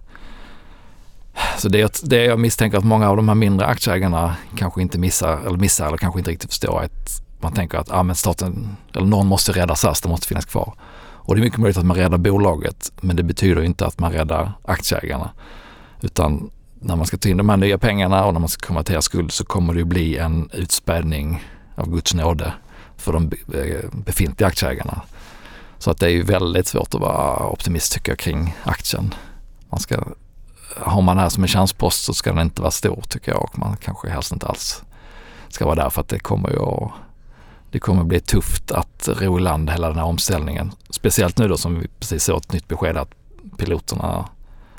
[1.57, 5.39] Så det, det jag misstänker att många av de här mindre aktieägarna kanske inte missar
[5.47, 9.07] eller missar eller kanske inte riktigt förstår att man tänker att ah, men staten eller
[9.07, 10.73] någon måste rädda SAS, det måste finnas kvar.
[11.23, 14.11] Och det är mycket möjligt att man räddar bolaget men det betyder inte att man
[14.11, 15.31] räddar aktieägarna.
[16.01, 19.01] Utan när man ska ta in de här nya pengarna och när man ska konvertera
[19.01, 21.43] skuld så kommer det ju bli en utspädning
[21.75, 22.53] av Guds nåde
[22.97, 25.01] för de eh, befintliga aktieägarna.
[25.79, 29.13] Så att det är ju väldigt svårt att vara optimist tycker jag kring aktien.
[29.69, 30.03] Man ska
[30.77, 33.43] har man det här som en chanspost så ska den inte vara stor tycker jag
[33.43, 34.83] och man kanske helst inte alls
[35.49, 36.91] ska vara där för att det kommer ju att
[37.71, 40.71] det kommer bli tufft att ro i land hela den här omställningen.
[40.89, 43.11] Speciellt nu då som vi precis såg ett nytt besked att
[43.57, 44.29] piloterna,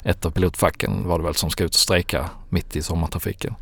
[0.02, 3.54] ett av pilotfacken var det väl som ska ut och strejka mitt i sommartrafiken.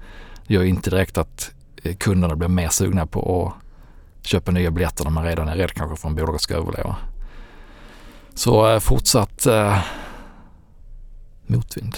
[0.47, 1.51] Det gör ju inte direkt att
[1.83, 5.73] eh, kunderna blir mer sugna på att köpa nya biljetter när man redan är rädd
[5.73, 6.97] kanske för om bolaget ska överleva.
[8.35, 9.79] Så eh, fortsatt eh,
[11.47, 11.97] motvind.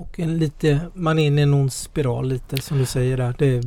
[0.00, 3.34] Och en lite, man är inne i någon spiral lite som du säger där.
[3.38, 3.62] Det är,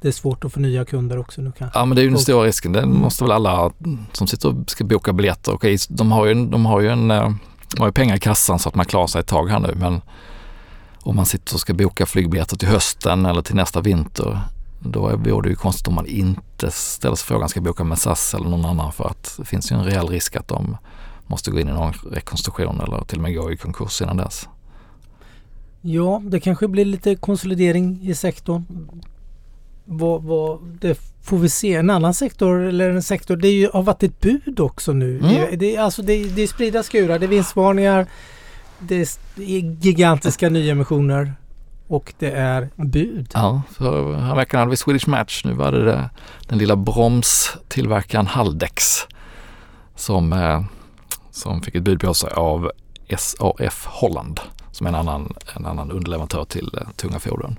[0.00, 1.78] det är svårt att få nya kunder också nu kanske.
[1.78, 2.72] Ja men det är ju den stora risken.
[2.72, 3.72] Det måste väl alla
[4.12, 5.52] som sitter och ska boka biljetter.
[5.52, 7.30] Okej, de har ju, de har ju, en, eh,
[7.74, 9.74] de har ju pengar i kassan så att man klarar sig ett tag här nu.
[9.76, 10.00] Men
[11.00, 14.40] om man sitter och ska boka flygbiljetter till hösten eller till nästa vinter.
[14.80, 17.98] då vore det ju konstigt om man inte ställer sig frågan ska jag boka med
[17.98, 20.76] SAS eller någon annan för att det finns ju en reell risk att de
[21.26, 24.48] måste gå in i någon rekonstruktion eller till och med gå i konkurs innan dess.
[25.86, 28.64] Ja, det kanske blir lite konsolidering i sektorn.
[29.84, 31.74] Vad, vad, det får vi se.
[31.74, 35.18] En annan sektor eller en sektor, det är ju, har varit ett bud också nu.
[35.18, 35.34] Mm.
[35.34, 38.06] Det, det, alltså det, det är spridda skurar, det är vinstvarningar,
[38.78, 39.08] det är
[39.84, 41.32] gigantiska nyemissioner
[41.88, 43.30] och det är bud.
[43.34, 45.44] Ja, för här veckan hade vi Swedish Match.
[45.44, 46.10] Nu var det, det
[46.48, 49.06] den lilla bromstillverkaren Haldex
[49.94, 50.64] som, eh,
[51.30, 52.70] som fick ett bud på sig av
[53.18, 54.40] SAF Holland
[54.76, 57.56] som är en annan, en annan underleverantör till eh, tunga fordon.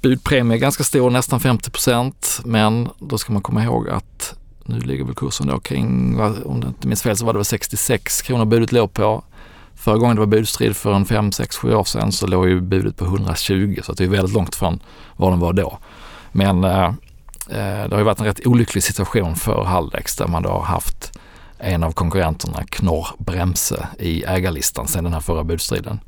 [0.00, 4.80] Budpremie är ganska stor, nästan 50 procent, men då ska man komma ihåg att nu
[4.80, 8.22] ligger väl kursen då kring, om jag inte minns fel så var det väl 66
[8.22, 9.24] kronor budet låg på.
[9.74, 12.60] Förra gången det var budstrid för en 5, 6, 7 år sedan så låg ju
[12.60, 14.80] budet på 120 så det är väldigt långt från
[15.16, 15.78] vad den var då.
[16.32, 16.84] Men eh,
[17.48, 20.62] eh, det har ju varit en rätt olycklig situation för Haldex där man då har
[20.62, 21.18] haft
[21.58, 26.00] en av konkurrenterna, Knorr Bremse, i ägarlistan sedan den här förra budstriden.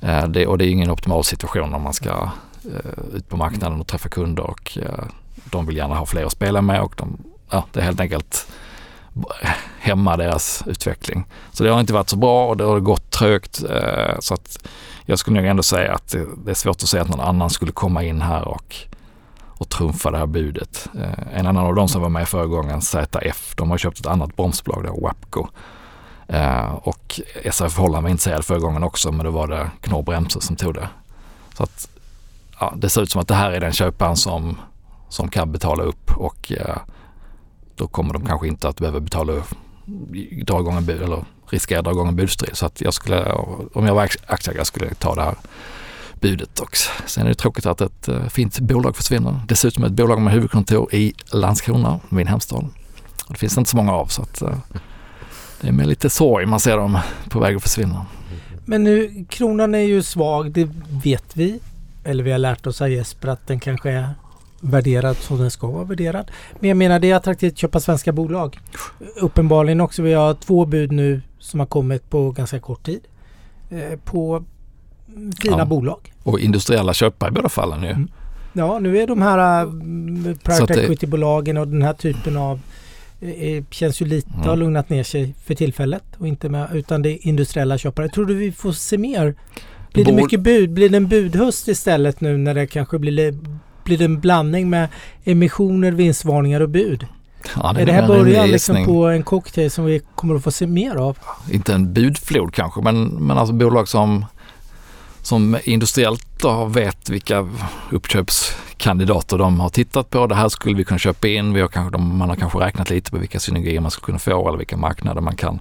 [0.00, 2.30] Eh, det, och det är ingen optimal situation om man ska
[2.64, 5.04] eh, ut på marknaden och träffa kunder och eh,
[5.44, 7.18] de vill gärna ha fler att spela med och de,
[7.50, 8.48] ja, det är helt enkelt
[9.78, 11.24] hämma deras utveckling.
[11.52, 13.62] Så det har inte varit så bra och det har gått trögt.
[13.70, 14.68] Eh, så att
[15.04, 16.14] jag skulle nog ändå säga att
[16.44, 18.76] det är svårt att säga att någon annan skulle komma in här och,
[19.58, 20.88] och trumfa det här budet.
[20.94, 24.06] Eh, en annan av de som var med förra gången, ZF, de har köpt ett
[24.06, 25.46] annat bromsbolag, det Wapco.
[26.28, 27.20] Eh, och
[27.52, 30.74] SAF Holland var intresserad förra gången också men då var det Knorr Bremse som tog
[30.74, 30.88] det.
[31.54, 31.88] Så att
[32.60, 34.56] ja, det ser ut som att det här är den köparen som,
[35.08, 36.76] som kan betala upp och eh,
[37.76, 39.32] då kommer de kanske inte att behöva betala,
[40.42, 42.56] dra igång en bud eller riskera att dra igång en budstrid.
[42.56, 43.32] Så att jag skulle,
[43.74, 45.34] om jag var aktieägare skulle jag ta det här
[46.20, 46.60] budet.
[46.60, 46.90] också.
[47.06, 49.40] sen är det tråkigt att ett eh, fint bolag försvinner.
[49.48, 52.64] Dessutom ett bolag med huvudkontor i Landskrona, min hemstad.
[53.26, 54.58] Och det finns inte så många av så att eh,
[55.60, 58.06] det är med lite sorg man ser dem på väg att försvinna.
[58.64, 60.68] Men nu, kronan är ju svag, det
[61.04, 61.60] vet vi.
[62.04, 64.08] Eller vi har lärt oss av Jesper att den kanske är
[64.60, 66.30] värderad som den ska vara värderad.
[66.60, 68.58] Men jag menar det är attraktivt att köpa svenska bolag.
[69.16, 70.02] Uppenbarligen också.
[70.02, 73.00] Vi har två bud nu som har kommit på ganska kort tid.
[73.70, 74.44] Eh, på
[75.42, 75.64] fina ja.
[75.64, 76.12] bolag.
[76.22, 77.88] Och industriella köpare i båda fallen ju.
[77.88, 78.08] Mm.
[78.52, 79.72] Ja, nu är de här uh,
[80.42, 82.60] private equity-bolagen och den här typen av
[83.20, 84.48] eh, känns ju lite mm.
[84.48, 88.08] har lugnat ner sig för tillfället och inte med, utan det är industriella köpare.
[88.08, 89.34] Tror du vi får se mer?
[89.92, 90.70] Blir det mycket bud?
[90.70, 93.34] Blir det en budhöst istället nu när det kanske blir
[93.84, 94.88] blir det en blandning med
[95.24, 97.06] emissioner, vinstvarningar och bud.
[97.56, 100.50] Ja, det är det här början liksom på en cocktail som vi kommer att få
[100.50, 101.18] se mer av?
[101.50, 104.24] Inte en budflod kanske men, men alltså bolag som,
[105.28, 107.48] som industriellt då vet vilka
[107.90, 110.26] uppköpskandidater de har tittat på.
[110.26, 111.52] Det här skulle vi kunna köpa in.
[111.52, 114.48] Vi har kanske, man har kanske räknat lite på vilka synergier man skulle kunna få
[114.48, 115.60] eller vilka marknader man kan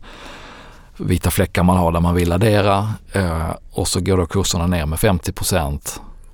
[0.97, 4.85] vita fläckar man har där man vill addera eh, och så går då kurserna ner
[4.85, 5.33] med 50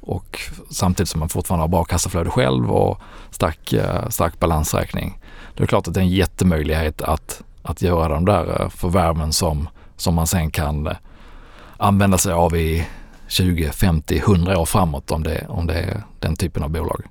[0.01, 5.19] och samtidigt som man fortfarande har bra kassaflöde själv och stark, eh, stark balansräkning.
[5.55, 9.33] Det är klart att det är en jättemöjlighet att, att göra de där eh, förvärven
[9.33, 10.93] som, som man sen kan eh,
[11.77, 12.85] använda sig av i
[13.33, 17.03] 20, 50, 100 år framåt om det, om det är den typen av bolag.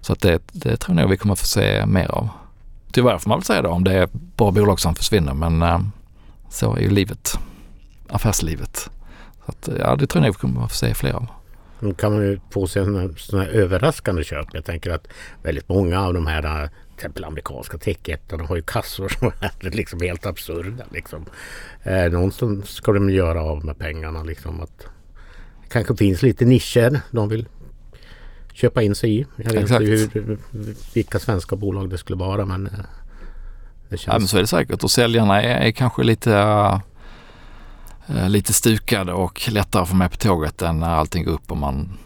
[0.00, 2.28] Så att det, det tror jag vi kommer få se mer av.
[2.92, 5.80] Tyvärr får man väl säga då om det är bra bolag som försvinner men eh,
[6.50, 7.38] så är ju livet,
[8.08, 8.90] affärslivet.
[9.44, 11.26] Så att, ja, det tror jag vi kommer få se fler av.
[11.80, 14.46] Då kan man ju få sig eh, sådana här överraskande köp.
[14.52, 15.08] Jag tänker att
[15.42, 19.70] väldigt många av de här eh, till exempel amerikanska techjättarna har ju kassor som är
[19.70, 20.84] liksom helt absurda.
[20.90, 21.26] Liksom.
[21.82, 24.22] Eh, någonstans ska de göra av med pengarna.
[24.22, 24.86] Liksom, att
[25.68, 27.48] kanske finns lite nischer de vill
[28.52, 29.26] köpa in sig i.
[29.36, 29.82] Jag vet Exakt.
[29.82, 30.38] inte hur,
[30.94, 32.72] vilka svenska bolag det skulle vara men äh,
[33.88, 34.06] det känns...
[34.06, 36.32] Ja men så är det säkert och säljarna är, är kanske lite
[38.06, 41.50] Eh, lite stukad och lättare att få med på tåget än när allting går upp
[41.50, 41.98] och man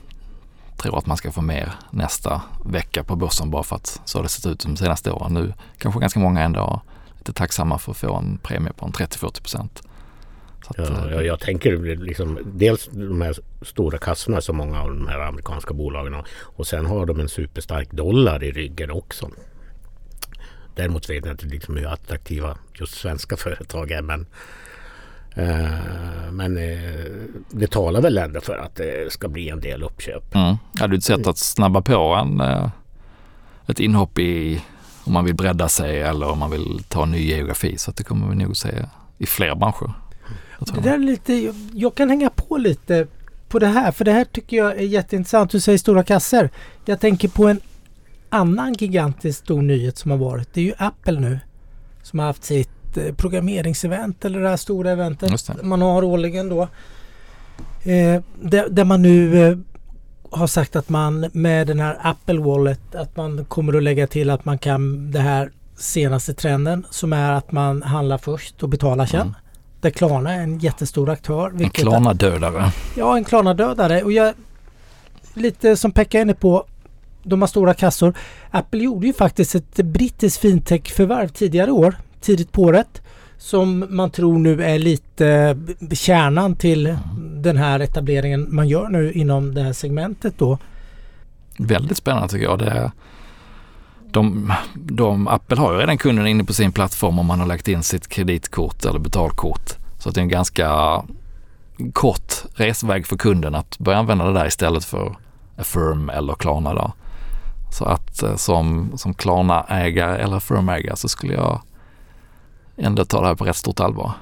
[0.76, 4.22] tror att man ska få mer nästa vecka på börsen bara för att så har
[4.22, 5.34] det sett ut de senaste åren.
[5.34, 8.92] Nu kanske ganska många ändå är lite tacksamma för att få en premie på en
[8.92, 9.82] 30-40 procent.
[10.76, 15.06] Ja, eh, jag, jag tänker liksom dels de här stora kassorna som många av de
[15.06, 19.30] här amerikanska bolagen har och sen har de en superstark dollar i ryggen också.
[20.74, 24.26] Däremot vet jag inte liksom hur attraktiva just svenska företag är men
[25.38, 27.10] Eh, men eh,
[27.50, 30.34] det talar väl ändå för att det ska bli en del uppköp.
[30.34, 30.56] Mm.
[30.80, 32.68] Hade du ett sätt att snabba på en, eh,
[33.66, 34.62] ett inhopp i
[35.04, 38.04] om man vill bredda sig eller om man vill ta ny geografi så att det
[38.04, 38.68] kommer vi nog se
[39.18, 39.92] i fler branscher.
[40.58, 43.06] Det där är lite, jag kan hänga på lite
[43.48, 45.50] på det här för det här tycker jag är jätteintressant.
[45.50, 46.50] Du säger stora kasser.
[46.84, 47.60] Jag tänker på en
[48.28, 50.54] annan gigantisk stor nyhet som har varit.
[50.54, 51.40] Det är ju Apple nu
[52.02, 56.62] som har haft sitt eh, programmeringsevent eller det här stora eventet man har årligen då.
[57.82, 59.58] Eh, där, där, man nu eh,
[60.30, 64.30] har sagt att man med den här Apple Wallet att man kommer att lägga till
[64.30, 69.06] att man kan det här senaste trenden som är att man handlar först och betalar
[69.06, 69.20] sen.
[69.20, 69.34] Mm.
[69.80, 71.52] Där Klarna är en jättestor aktör.
[71.60, 72.72] En Klarna-dödare.
[72.96, 74.02] Ja, en Klarna-dödare.
[74.02, 74.34] Och jag,
[75.34, 76.64] lite som Pekka är inne på,
[77.22, 78.14] de har stora kassor.
[78.50, 83.02] Apple gjorde ju faktiskt ett brittiskt fintech-förvärv tidigare år, tidigt på året.
[83.38, 85.58] Som man tror nu är lite
[85.92, 87.42] kärnan till mm.
[87.42, 90.58] den här etableringen man gör nu inom det här segmentet då.
[91.58, 92.58] Väldigt spännande tycker jag.
[92.58, 92.90] Det
[94.10, 97.68] de, de, Apple har ju redan kunden inne på sin plattform om man har lagt
[97.68, 99.72] in sitt kreditkort eller betalkort.
[99.98, 101.02] Så det är en ganska
[101.92, 105.16] kort resväg för kunden att börja använda det där istället för
[105.56, 106.74] Affirm eller Klarna.
[106.74, 106.92] Då.
[107.72, 111.62] Så att eh, som, som Klarna-ägare eller Affirm-ägare så skulle jag
[112.76, 114.12] ändå ta det här på rätt stort allvar.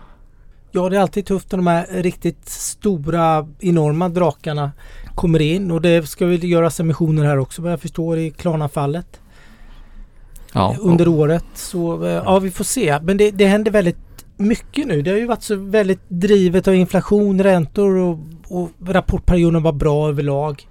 [0.71, 4.73] Ja, det är alltid tufft när de här riktigt stora, enorma drakarna
[5.15, 9.21] kommer in och det ska väl göras emissioner här också vad jag förstår i Klarna-fallet
[10.57, 11.45] ja, under året.
[11.55, 12.99] Så eh, ja, vi får se.
[13.03, 13.97] Men det, det händer väldigt
[14.37, 15.03] mycket nu.
[15.03, 20.09] Det har ju varit så väldigt drivet av inflation, räntor och, och rapportperioden var bra
[20.09, 20.69] överlag.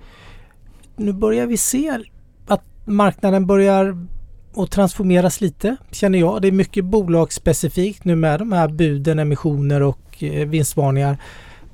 [0.96, 2.00] Nu börjar vi se
[2.48, 4.08] att marknaden börjar
[4.56, 6.42] att transformeras lite känner jag.
[6.42, 11.18] Det är mycket bolagsspecifikt nu med de här buden, emissioner och eh, vinstvarningar.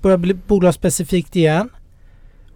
[0.01, 1.69] Börjar bli bolagsspecifikt igen.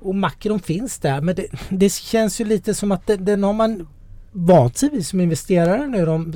[0.01, 3.53] Och makron finns där men det, det känns ju lite som att den, den har
[3.53, 3.87] man
[4.35, 6.33] vant sig vid som investerare nu de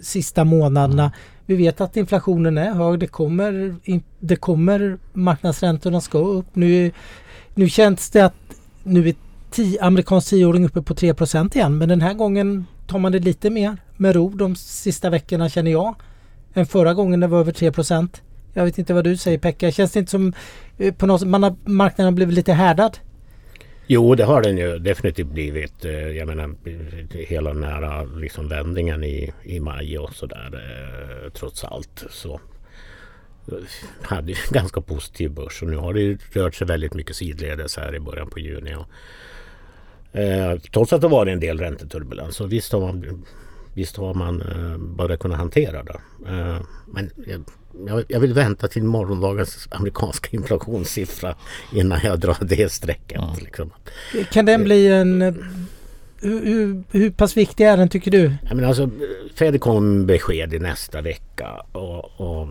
[0.00, 1.02] sista månaderna.
[1.02, 1.12] Mm.
[1.46, 3.00] Vi vet att inflationen är hög.
[3.00, 3.76] Det kommer,
[4.20, 6.46] det kommer marknadsräntorna ska upp.
[6.52, 6.92] Nu,
[7.54, 8.34] nu känns det att
[8.82, 9.14] nu är
[9.50, 11.78] tio, amerikansk tioåring uppe på 3% igen.
[11.78, 15.70] Men den här gången tar man det lite mer med ro de sista veckorna känner
[15.70, 15.94] jag.
[16.54, 18.08] Än förra gången det var över 3%
[18.52, 19.70] Jag vet inte vad du säger Pekka.
[19.70, 20.32] Känns det inte som
[20.78, 22.98] eh, på något, man har, marknaden har blivit lite härdad?
[23.94, 25.84] Jo, det har den ju definitivt blivit.
[25.84, 26.54] Eh, jag menar
[27.16, 32.04] hela den här liksom vändningen i, i maj och sådär där trots allt.
[32.10, 32.40] Så
[34.02, 37.16] hade ju en ganska positiv börs och nu har det ju rört sig väldigt mycket
[37.16, 38.74] sidledes här i början på juni.
[38.74, 42.36] Och, eh, trots att det var en del ränteturbulens.
[42.36, 43.24] Så visst har man,
[43.74, 46.00] visst har man eh, börjat kunna hantera det.
[46.26, 47.40] Eh, men eh,
[47.86, 51.34] jag, jag, vill vänta till morgondagens amerikanska inflationssiffra
[51.72, 53.20] innan jag drar det strecket.
[53.20, 53.36] Ja.
[53.40, 53.70] Liksom.
[54.32, 55.22] Kan den bli en...
[56.20, 58.34] Hur, hur, hur pass viktig är den tycker du?
[58.48, 58.90] Ja, men alltså,
[59.34, 61.62] Fed kom besked i nästa vecka.
[61.72, 62.48] Och, och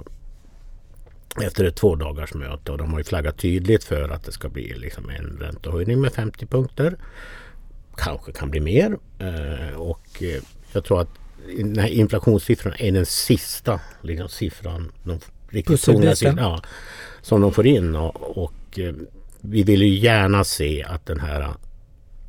[1.42, 4.50] efter ett två dagars möte och de har ju flaggat tydligt för att det ska
[4.50, 6.98] bli liksom en räntehöjning med 50 punkter.
[7.96, 8.98] Kanske kan bli mer.
[9.20, 11.21] Eh, och eh, jag tror att
[11.58, 16.62] den här inflationssiffran är den sista liksom, siffran de riktigt tunga ja,
[17.22, 17.96] som de får in.
[17.96, 18.94] Och, och eh,
[19.42, 21.54] vi vill ju gärna se att den här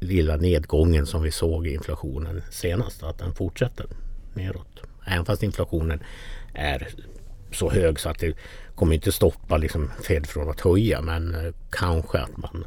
[0.00, 3.86] lilla nedgången som vi såg i inflationen senast, att den fortsätter
[4.34, 4.80] neråt.
[5.06, 6.02] Även fast inflationen
[6.54, 6.88] är
[7.52, 8.36] så hög så att det
[8.74, 12.64] kommer inte stoppa liksom Fed från att höja men eh, kanske att man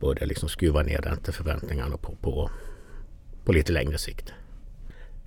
[0.00, 2.50] börjar liksom skruva ner ränteförväntningarna på, på,
[3.44, 4.32] på lite längre sikt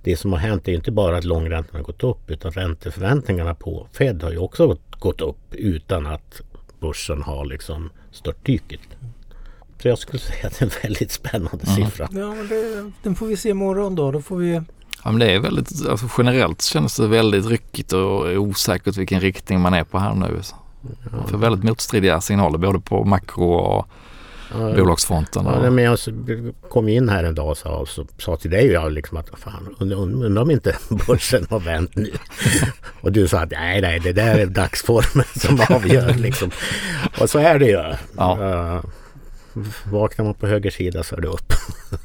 [0.02, 3.86] det som har hänt är inte bara att långräntorna har gått upp utan ränteförväntningarna på
[3.92, 6.40] Fed har ju också gått upp utan att
[6.80, 8.96] börsen har liksom störtdykt.
[9.82, 11.76] Så jag skulle säga att det är en väldigt spännande mm.
[11.76, 12.08] siffra.
[12.12, 14.12] Ja, men det, den får vi se imorgon då.
[14.12, 14.60] Då får vi
[15.04, 19.60] Ja, men det är väldigt, alltså generellt känns det väldigt ryckigt och osäkert vilken riktning
[19.60, 20.40] man är på här nu.
[21.12, 21.26] Ja.
[21.26, 23.88] För väldigt motstridiga signaler både på makro och
[24.54, 25.44] ja, bolagsfronten.
[25.44, 25.98] Ja, men jag
[26.68, 29.76] kom in här en dag och sa, så, sa till dig jag liksom att fan,
[29.78, 32.12] undrar om inte börsen har vänt nu.
[33.00, 36.50] och du sa att nej, nej, det där är dagsformen som avgör liksom.
[37.20, 37.94] Och så är det ju.
[38.16, 38.38] Ja.
[38.40, 38.90] Uh,
[39.84, 41.52] vaknar man på höger sida så är det upp.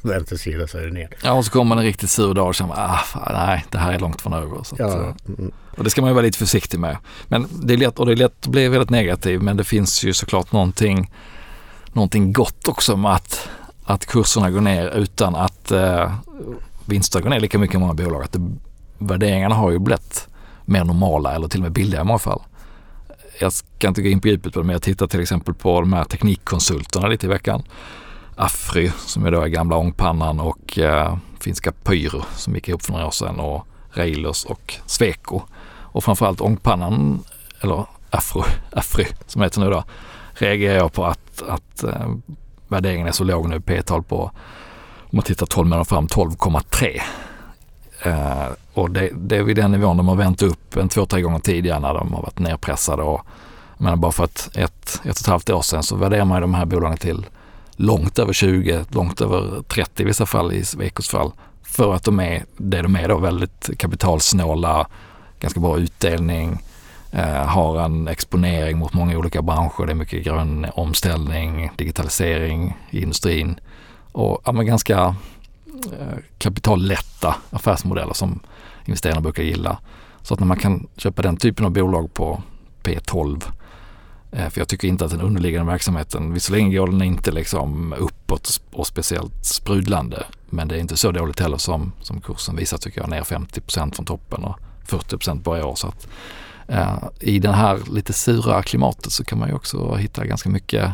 [0.02, 1.08] Vänster sida så är det ner.
[1.22, 3.78] Ja och så kommer man en riktigt sur dag och känner ah, fan, nej det
[3.78, 4.62] här är långt från över.
[4.62, 4.86] Så ja.
[4.86, 5.52] att, mm.
[5.76, 6.96] och det ska man ju vara lite försiktig med.
[7.28, 10.04] Men det är lätt, och det är lätt att bli väldigt negativ men det finns
[10.04, 11.10] ju såklart någonting
[11.92, 13.48] någonting gott också med att,
[13.84, 16.14] att kurserna går ner utan att eh,
[16.84, 18.22] vinsterna går ner lika mycket i många bolag.
[18.22, 18.50] Att det,
[18.98, 20.28] värderingarna har ju blivit
[20.64, 22.42] mer normala eller till och med billigare i många fall.
[23.40, 25.80] Jag ska inte gå in på djupet på det men jag tittar till exempel på
[25.80, 27.62] de här teknikkonsulterna lite i veckan.
[28.36, 32.92] Afry som är då är gamla ångpannan och eh, finska Pyro som gick ihop för
[32.92, 35.42] några år sedan och Railers och Sweco.
[35.82, 37.24] Och framförallt ångpannan,
[37.60, 39.84] eller Afro, Afry som heter nu då,
[40.38, 42.14] reagerar jag på att, att eh,
[42.68, 44.30] värderingen är så låg nu, P-tal på,
[45.00, 47.00] Om man tittar 12 månader fram 12,3.
[48.02, 51.22] Eh, och det, det är vid den nivån de har vänt upp en två, tre
[51.22, 53.02] gånger tidigare när de har varit nerpressade.
[53.02, 53.20] Och,
[53.78, 56.54] men bara för att ett, ett och ett halvt år sedan så värderar man de
[56.54, 57.26] här bolagen till
[57.76, 61.32] långt över 20, långt över 30 i vissa fall i Svekos fall.
[61.62, 64.86] För att de är det de är då, väldigt kapitalsnåla,
[65.40, 66.58] ganska bra utdelning,
[67.10, 69.86] Eh, har en exponering mot många olika branscher.
[69.86, 73.60] Det är mycket grön omställning, digitalisering i industrin
[74.12, 75.16] och ja, men ganska
[75.98, 78.40] eh, kapitallätta affärsmodeller som
[78.84, 79.78] investerarna brukar gilla.
[80.22, 82.42] Så att när man kan köpa den typen av bolag på
[82.82, 83.42] P12
[84.32, 88.60] eh, för jag tycker inte att den underliggande verksamheten, visserligen går den inte liksom uppåt
[88.72, 93.00] och speciellt sprudlande, men det är inte så dåligt heller som, som kursen visar tycker
[93.00, 95.74] jag, ner 50% från toppen och 40 på i år.
[95.74, 96.08] Så att,
[97.20, 100.92] i det här lite sura klimatet så kan man ju också hitta ganska mycket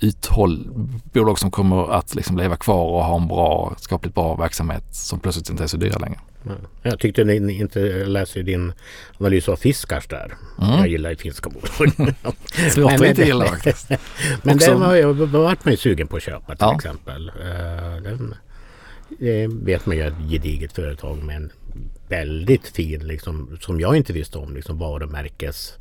[0.00, 0.68] uthåll,
[1.12, 5.20] bolag som kommer att liksom leva kvar och ha en bra, skapligt bra verksamhet som
[5.20, 6.18] plötsligt inte är så dyra längre.
[6.82, 8.72] Jag tyckte ni inte läste din
[9.18, 10.34] analys av Fiskars där.
[10.62, 10.78] Mm.
[10.78, 12.14] Jag gillar ju finska bolag.
[12.70, 13.90] Svårt att inte gilla faktiskt.
[14.42, 16.74] Men den har jag varit ju sugen på att köpa till ja.
[16.74, 17.28] exempel.
[17.28, 18.34] Eh, den,
[19.18, 21.50] det vet man ju är ett gediget företag med en
[22.08, 25.74] väldigt fin, liksom, som jag inte visste om, liksom, varumärkes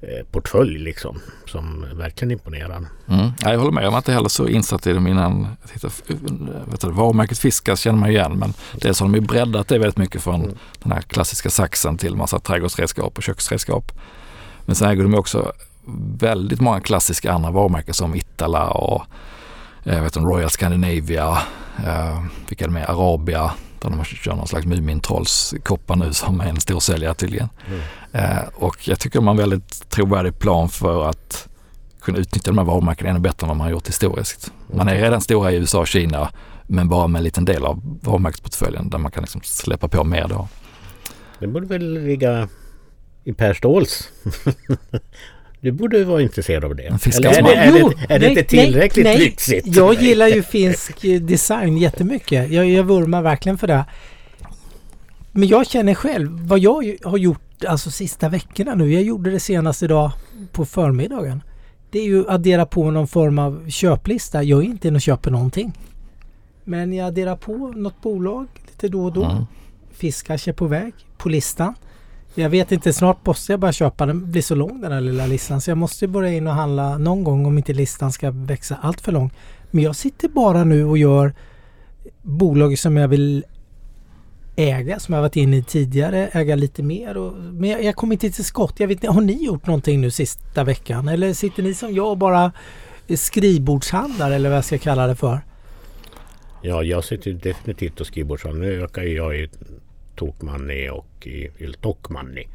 [0.00, 2.86] eh, portfölj liksom som verkligen imponerar.
[3.08, 3.30] Mm.
[3.40, 5.56] jag håller med, jag var inte heller så insatt i dem innan.
[6.82, 10.22] varumärket Fiskas känner man ju igen men dels har de ju breddat det väldigt mycket
[10.22, 10.56] från mm.
[10.82, 13.92] den här klassiska saxen till massa trädgårdsredskap och köksredskap.
[14.66, 15.52] Men sen äger de också
[16.18, 19.02] väldigt många klassiska andra varumärken som Itala och
[19.84, 21.38] jag vet Royal Scandinavia,
[21.86, 23.52] eh, vilka är det med, Arabia,
[23.90, 27.48] där de kör någon slags Mumintrollskoppar nu som är en stor säljare tydligen.
[27.68, 27.80] Mm.
[28.12, 31.48] Eh, och jag tycker de har en väldigt trovärdig plan för att
[32.00, 34.52] kunna utnyttja de här varumärkena ännu bättre än vad man har gjort historiskt.
[34.66, 36.30] Man är redan stora i USA och Kina
[36.66, 40.28] men bara med en liten del av varumärkesportföljen där man kan liksom släppa på mer
[40.28, 40.48] då.
[41.38, 42.48] Det borde väl ligga
[43.24, 44.08] i Per Ståhls
[45.64, 46.82] Du borde vara intresserad av det.
[46.82, 49.76] Eller är det, är det, är det inte tillräckligt nej, lyxigt?
[49.76, 52.50] Jag gillar ju finsk design jättemycket.
[52.50, 53.84] Jag, jag vurmar verkligen för det.
[55.32, 58.92] Men jag känner själv vad jag har gjort alltså sista veckorna nu.
[58.92, 60.12] Jag gjorde det senast idag
[60.52, 61.42] på förmiddagen.
[61.90, 64.42] Det är ju addera på någon form av köplista.
[64.42, 65.72] Jag är inte inne och köper någonting.
[66.64, 69.24] Men jag adderar på något bolag lite då och då.
[69.24, 69.44] Mm.
[69.92, 71.74] Fiskars är på väg på listan.
[72.34, 74.06] Jag vet inte, snart måste jag börja köpa.
[74.06, 75.60] Den blir så lång den här lilla listan.
[75.60, 79.00] Så jag måste börja in och handla någon gång om inte listan ska växa allt
[79.00, 79.30] för lång.
[79.70, 81.34] Men jag sitter bara nu och gör
[82.22, 83.44] bolag som jag vill
[84.56, 87.16] äga, som jag varit inne i tidigare, äga lite mer.
[87.16, 88.80] Och, men jag, jag kommer inte till skott.
[88.80, 91.08] Jag vet inte, har ni gjort någonting nu sista veckan?
[91.08, 92.52] Eller sitter ni som jag och bara
[93.14, 95.40] skrivbordshandlar eller vad jag ska kalla det för?
[96.62, 98.66] Ja, jag sitter definitivt och skrivbordshandlar.
[98.66, 99.48] Nu ökar jag i
[100.16, 102.48] Tokmanni och i Yltokmanni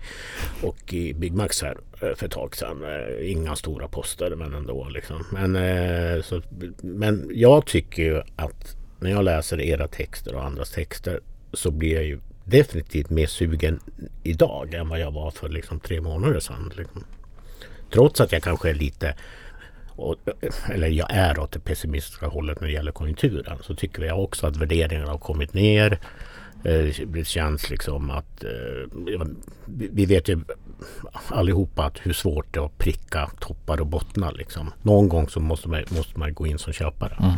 [0.63, 2.83] och i Byggmax här eh, för ett tag sedan.
[2.83, 5.25] Eh, inga stora poster men ändå liksom.
[5.31, 6.41] Men, eh, så,
[6.81, 11.19] men jag tycker ju att när jag läser era texter och andras texter
[11.53, 13.79] så blir jag ju definitivt mer sugen
[14.23, 16.71] idag än vad jag var för liksom tre månader sedan.
[16.77, 17.03] Liksom.
[17.93, 19.15] Trots att jag kanske är lite
[20.73, 24.47] eller jag är åt det pessimistiska hållet när det gäller konjunkturen så tycker jag också
[24.47, 25.99] att värderingarna har kommit ner.
[26.63, 29.27] Eh, det känns liksom att eh,
[29.65, 30.39] vi vet ju
[31.29, 34.33] allihopa att hur svårt det är att pricka toppar och bottnar.
[34.33, 34.71] Liksom.
[34.81, 37.17] Någon gång så måste man, måste man gå in som köpare.
[37.19, 37.33] Mm.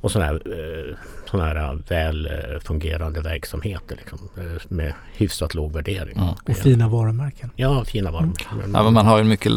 [0.00, 0.96] Och sådana här, eh,
[1.30, 2.30] såna här väl
[2.64, 4.18] fungerande verksamheter liksom,
[4.68, 6.16] med hyfsat låg värdering.
[6.16, 6.28] Mm.
[6.28, 7.50] Och fina varumärken.
[7.56, 8.58] Ja, fina varumärken.
[8.58, 8.74] Mm.
[8.74, 9.52] Ja, men man har en mycket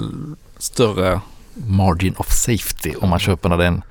[0.58, 1.22] större
[1.54, 3.82] margin of safety om man köper när det är en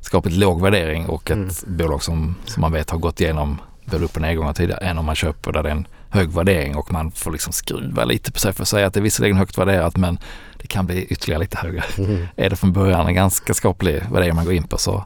[0.00, 1.76] skapligt låg värdering och ett mm.
[1.76, 5.04] bolag som, som man vet har gått igenom både upp och nedgångar tidigare än om
[5.04, 8.38] man köper där det är en hög värdering och man får liksom skruva lite på
[8.38, 10.18] sig för att säga att det är visserligen högt värderat men
[10.58, 11.84] det kan bli ytterligare lite högre.
[11.98, 12.26] Mm.
[12.36, 15.04] Är det från början en ganska skaplig värdering man går in på så,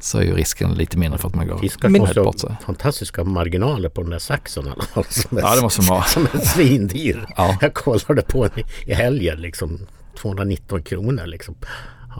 [0.00, 2.56] så är ju risken lite mindre för att man går Fiskar måste bort sig.
[2.66, 4.72] fantastiska marginaler på den där saxen
[5.30, 6.02] Ja det måste man ha.
[6.06, 7.26] Som är svindyr.
[7.36, 7.58] Ja.
[7.60, 9.78] Jag kollade på den i helgen liksom
[10.20, 11.54] 219 kronor liksom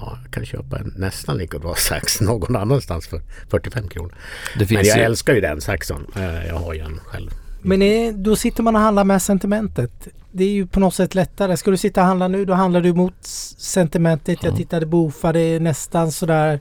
[0.00, 4.14] ja, jag kan köpa en nästan lika bra sax någon annanstans för 45 kronor.
[4.56, 4.90] Men jag ju...
[4.90, 6.06] älskar ju den saxen.
[6.16, 7.30] Eh, jag har ju en själv.
[7.62, 10.08] Men då sitter man och handlar med sentimentet.
[10.32, 11.56] Det är ju på något sätt lättare.
[11.56, 13.24] Ska du sitta och handla nu då handlar du mot
[13.58, 14.42] sentimentet.
[14.42, 16.60] Jag tittade på OFA, det är nästan sådär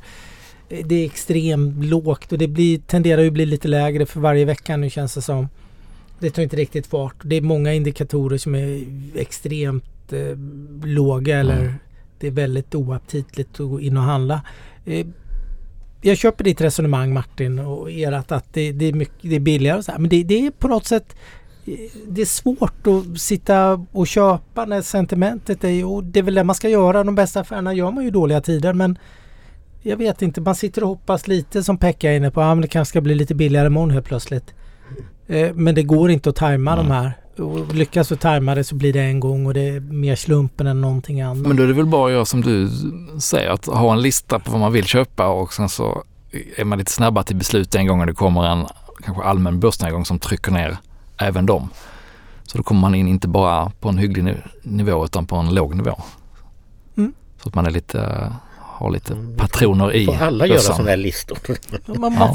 [0.69, 4.45] eh, det är extremt lågt och det blir, tenderar ju bli lite lägre för varje
[4.45, 5.49] vecka nu känns det som.
[6.19, 7.15] Det tar inte riktigt fart.
[7.23, 8.83] Det är många indikatorer som är
[9.15, 10.37] extremt eh,
[10.83, 11.73] låga eller mm
[12.25, 14.41] det är väldigt oaptitligt att gå in och handla.
[14.85, 15.07] Eh,
[16.01, 19.77] jag köper ditt resonemang Martin och ert att det, det, är, mycket, det är billigare
[19.77, 19.99] och så här.
[19.99, 21.15] Men det, det är på något sätt
[22.07, 26.43] det är svårt att sitta och köpa när sentimentet är och det är väl det
[26.43, 27.03] man ska göra.
[27.03, 28.97] De bästa affärerna gör man ju dåliga tider men
[29.81, 32.41] jag vet inte, man sitter och hoppas lite som Pekka är inne på.
[32.41, 34.53] Ja, men det kanske ska bli lite billigare imorgon helt plötsligt.
[35.27, 36.85] Eh, men det går inte att tajma mm.
[36.85, 37.13] de här.
[37.39, 40.67] Och lyckas du tajma det så blir det en gång och det är mer slumpen
[40.67, 41.47] än någonting annat.
[41.47, 42.69] Men då är det väl bara att göra som du
[43.19, 46.03] säger, att ha en lista på vad man vill köpa och sen så
[46.57, 48.65] är man lite snabbare till beslut en gång när det kommer en
[49.03, 50.77] kanske allmän börsnedgång som trycker ner
[51.17, 51.69] även dem.
[52.43, 55.75] Så då kommer man in inte bara på en hygglig nivå utan på en låg
[55.75, 56.01] nivå.
[56.97, 57.13] Mm.
[57.43, 59.37] Så att man är lite, har lite mm.
[59.37, 61.37] patroner i Får alla göra sådana här listor?
[61.85, 62.33] man, man ja.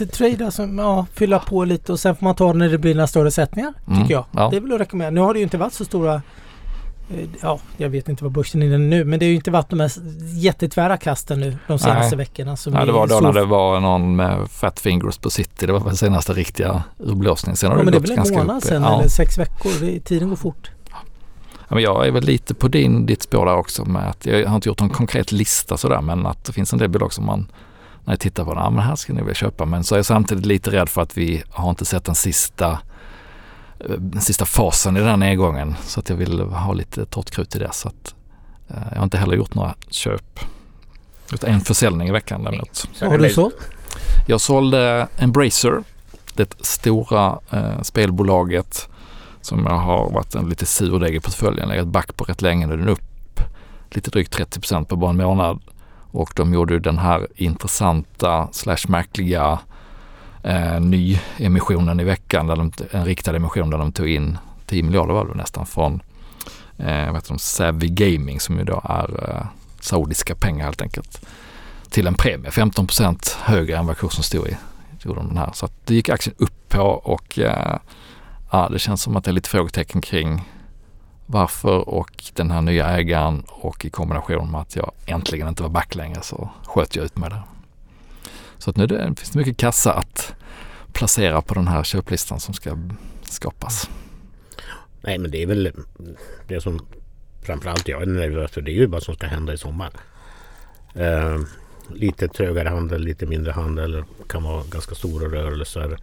[0.00, 2.94] Listtrada, alltså, ja, fylla på lite och sen får man ta det när det blir
[2.94, 3.72] några större sättningar.
[3.78, 4.10] Tycker mm.
[4.10, 4.24] jag.
[4.30, 4.48] Ja.
[4.50, 5.10] Det är väl att rekommendera.
[5.10, 6.22] Nu har det ju inte varit så stora
[7.10, 9.70] Eh, ja, jag vet inte vad börsen är nu men det har ju inte varit
[9.70, 9.92] de här
[10.34, 12.26] jättetvära kasten nu de senaste Nej.
[12.26, 12.56] veckorna.
[12.56, 15.66] Som Nej, det var då när det var någon med fat fingers på city.
[15.66, 17.56] Det var den senaste riktiga urblåsningen.
[17.56, 18.98] Sen har ja, det men det är väl en månad sedan ja.
[18.98, 19.70] eller sex veckor.
[19.80, 20.70] Det, tiden går fort.
[21.68, 24.48] Ja, men jag är väl lite på din, ditt spår där också med att jag
[24.48, 27.26] har inte gjort någon konkret lista sådär men att det finns en del bolag som
[27.26, 27.46] man
[28.04, 29.64] när jag tittar på, ja men här ska ni väl köpa.
[29.64, 32.78] Men så är jag samtidigt lite rädd för att vi har inte sett den sista
[33.98, 37.56] den sista fasen i den här nedgången så att jag vill ha lite torrt krut
[37.56, 37.72] i det.
[37.72, 38.14] Så att,
[38.68, 40.40] eh, jag har inte heller gjort några köp.
[41.32, 42.88] Utan en försäljning i veckan däremot.
[43.00, 43.56] Vad har du sålt?
[44.26, 45.82] Jag sålde Embracer,
[46.34, 48.88] det stora eh, spelbolaget
[49.40, 52.66] som jag har varit en lite surdeg i portföljen, legat back på rätt länge.
[52.66, 53.40] Nu är den upp
[53.90, 55.60] lite drygt 30% på bara en månad.
[56.14, 59.58] Och de gjorde den här intressanta slash märkliga
[60.42, 65.14] eh, nyemissionen i veckan, där de, en riktad emission där de tog in 10 miljarder
[65.14, 66.02] var det nästan från
[66.78, 69.46] eh, vad heter de, Savvy Gaming som ju då är eh,
[69.80, 71.26] saudiska pengar helt enkelt
[71.90, 74.56] till en premie, 15 procent högre än vad kursen stod i.
[74.98, 75.50] Gjorde de den här.
[75.54, 77.78] Så att det gick aktien upp på och eh,
[78.52, 80.42] ja, det känns som att det är lite frågetecken kring
[81.26, 85.70] varför och den här nya ägaren och i kombination med att jag äntligen inte var
[85.70, 87.42] back längre så sköt jag ut med det.
[88.58, 90.34] Så att nu det, finns det mycket kassa att
[90.92, 92.78] placera på den här köplistan som ska
[93.22, 93.90] skapas.
[95.00, 95.72] Nej men det är väl
[96.48, 96.86] det som
[97.42, 99.90] framförallt jag är nervös för det är ju vad som ska hända i sommar.
[100.94, 101.40] Eh,
[101.94, 105.98] lite trögare handel, lite mindre handel kan vara ganska stora rörelser.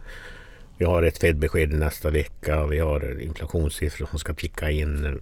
[0.82, 2.66] Vi har ett Fed-besked nästa vecka.
[2.66, 5.20] Vi har inflationssiffror som ska ticka in.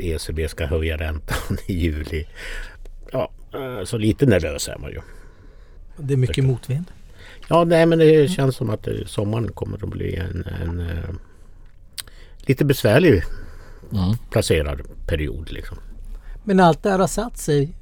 [0.00, 2.26] ECB ska höja räntan i juli.
[3.12, 5.00] Ja, eh, så lite nervös är man ju.
[5.96, 6.84] Det är mycket motvind.
[7.48, 11.10] Ja, nej, men det känns som att sommaren kommer att bli en, en uh,
[12.38, 13.22] lite besvärlig
[13.92, 14.16] mm.
[14.30, 15.52] placerad period.
[15.52, 15.78] Liksom.
[16.44, 17.74] Men allt det här har satt sig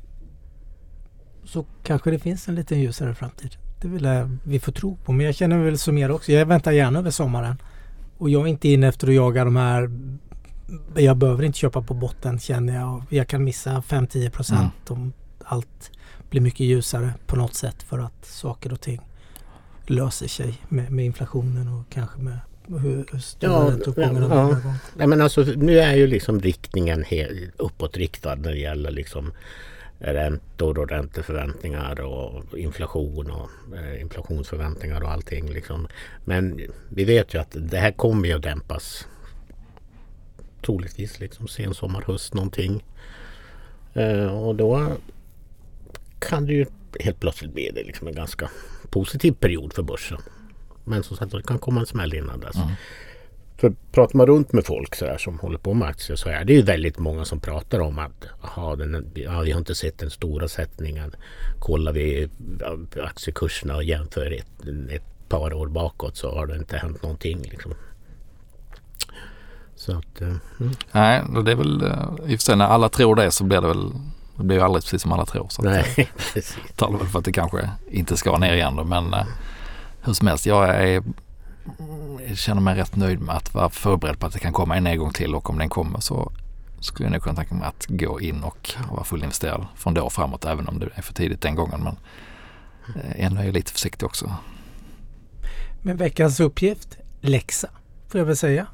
[1.45, 3.57] så kanske det finns en lite ljusare framtid.
[3.81, 4.09] Det vill
[4.43, 5.13] vi får tro på.
[5.13, 6.33] Men jag känner väl som er också.
[6.33, 7.57] Jag väntar gärna över sommaren.
[8.19, 9.91] Och jag är inte inne efter att jaga de här
[10.95, 13.03] jag behöver inte köpa på botten känner jag.
[13.09, 15.03] Jag kan missa 5-10 procent mm.
[15.03, 15.13] om
[15.45, 15.91] allt
[16.31, 19.01] blir mycket ljusare på något sätt för att saker och ting
[19.87, 24.75] löser sig med, med inflationen och kanske med hur stora ja, ränteuppgångarna ja, ja.
[24.97, 29.33] Nej, men alltså, Nu är ju liksom riktningen helt uppåtriktad när det gäller liksom
[29.99, 35.51] räntor och ränteförväntningar och inflation och eh, inflationsförväntningar och allting.
[35.51, 35.89] Liksom.
[36.25, 39.07] Men vi vet ju att det här kommer ju att dämpas.
[40.67, 42.85] Troligtvis liksom sen sommar, höst någonting.
[43.95, 44.97] Eh, och då
[46.19, 46.67] kan det ju
[47.01, 48.51] helt plötsligt bli det liksom en ganska
[48.91, 50.19] positiv period för börsen.
[50.85, 52.57] Men som sagt det kan komma en smäll innan dess.
[52.57, 52.69] Mm.
[53.61, 56.45] För pratar man runt med folk så här, som håller på med aktier så är
[56.45, 59.99] det ju väldigt många som pratar om att aha, den, ja, vi har inte sett
[59.99, 61.15] den stora sättningen.
[61.59, 62.29] Kollar vi
[63.03, 67.43] aktiekurserna och jämför ett, ett par år bakåt så har det inte hänt någonting.
[67.43, 67.75] Liksom.
[69.77, 70.39] Så att, mm.
[70.93, 73.61] Nej, det är väl eh, i och för sig när alla tror det så blir
[73.61, 73.93] det väl
[74.37, 75.49] det blir ju aldrig precis som alla tror.
[75.49, 78.85] Så Nej, att, talar väl för att det kanske inte ska ner igen då.
[78.85, 79.27] Men eh,
[80.03, 81.03] hur som helst, jag, är,
[82.35, 85.13] känner mig rätt nöjd med att vara förberedd på att det kan komma en nedgång
[85.13, 86.33] till och om den kommer så
[86.81, 90.45] skulle jag nog kunna tänka mig att gå in och vara fullinvesterad från då framåt
[90.45, 91.81] även om det är för tidigt den gången.
[91.81, 91.97] Men
[92.97, 94.35] eh, ännu är jag lite försiktig också.
[95.83, 97.69] Men veckans uppgift, läxa
[98.09, 98.67] får jag väl säga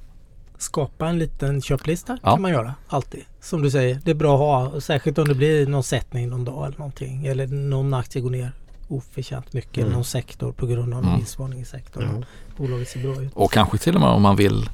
[0.58, 2.30] skapa en liten köplista ja.
[2.30, 3.24] kan man göra alltid.
[3.40, 4.80] Som du säger, det är bra att ha.
[4.80, 7.26] Särskilt om det blir någon sättning någon dag eller någonting.
[7.26, 8.52] Eller någon aktie går ner
[8.88, 9.78] oförtjänt mycket.
[9.78, 9.92] Mm.
[9.92, 11.16] Någon sektor på grund av mm.
[11.16, 12.08] vinstvarning i sektorn.
[12.08, 12.24] Mm.
[12.56, 13.32] Bolaget ser bra ut.
[13.34, 14.70] Och kanske till och med om man vill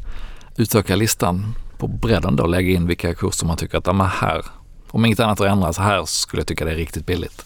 [0.56, 2.46] utöka listan på bredden då.
[2.46, 4.44] Lägga in vilka kurser man tycker att, ja, här,
[4.90, 7.44] om inget annat har ändrats, här skulle jag tycka det är riktigt billigt.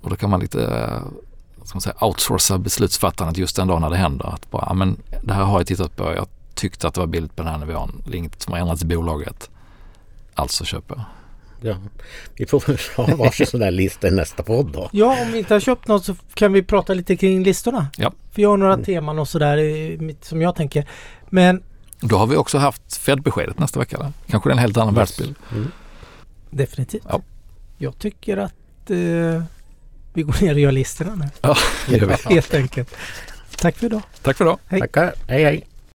[0.00, 1.02] Och då kan man lite eh,
[1.64, 4.34] ska man säga, outsourca beslutsfattandet just den dagen när det händer.
[4.34, 7.06] Att bara, ja, men det här har jag tittat på, jag tyckte att det var
[7.06, 8.02] billigt på den här nivån.
[8.06, 9.50] Det är inget som har ändrats i bolaget.
[10.34, 11.04] Alltså köper jag.
[11.60, 11.76] Ja.
[12.34, 14.88] Vi får väl ha varsin sån där lista i nästa podd då.
[14.92, 17.86] Ja, om vi inte har köpt något så kan vi prata lite kring listorna.
[17.96, 18.12] Ja.
[18.32, 20.88] För jag har några teman och sådär som jag tänker.
[21.28, 21.62] Men
[22.00, 23.96] Då har vi också haft Fed-beskedet nästa vecka.
[23.96, 24.12] Eller?
[24.26, 25.34] Kanske det är en helt annan världsbild.
[25.52, 25.70] Mm.
[26.50, 27.02] definitivt.
[27.08, 27.22] Ja.
[27.78, 29.42] Jag tycker att eh,
[30.12, 31.24] vi går ner och gör listorna nu.
[31.42, 31.56] Ja,
[31.88, 32.14] det gör vi.
[32.34, 32.96] Helt enkelt.
[33.58, 34.02] Tack för idag.
[34.22, 34.58] Tack för idag.
[34.66, 34.80] Hej.
[34.80, 35.14] Tackar.
[35.26, 35.66] Hej hej.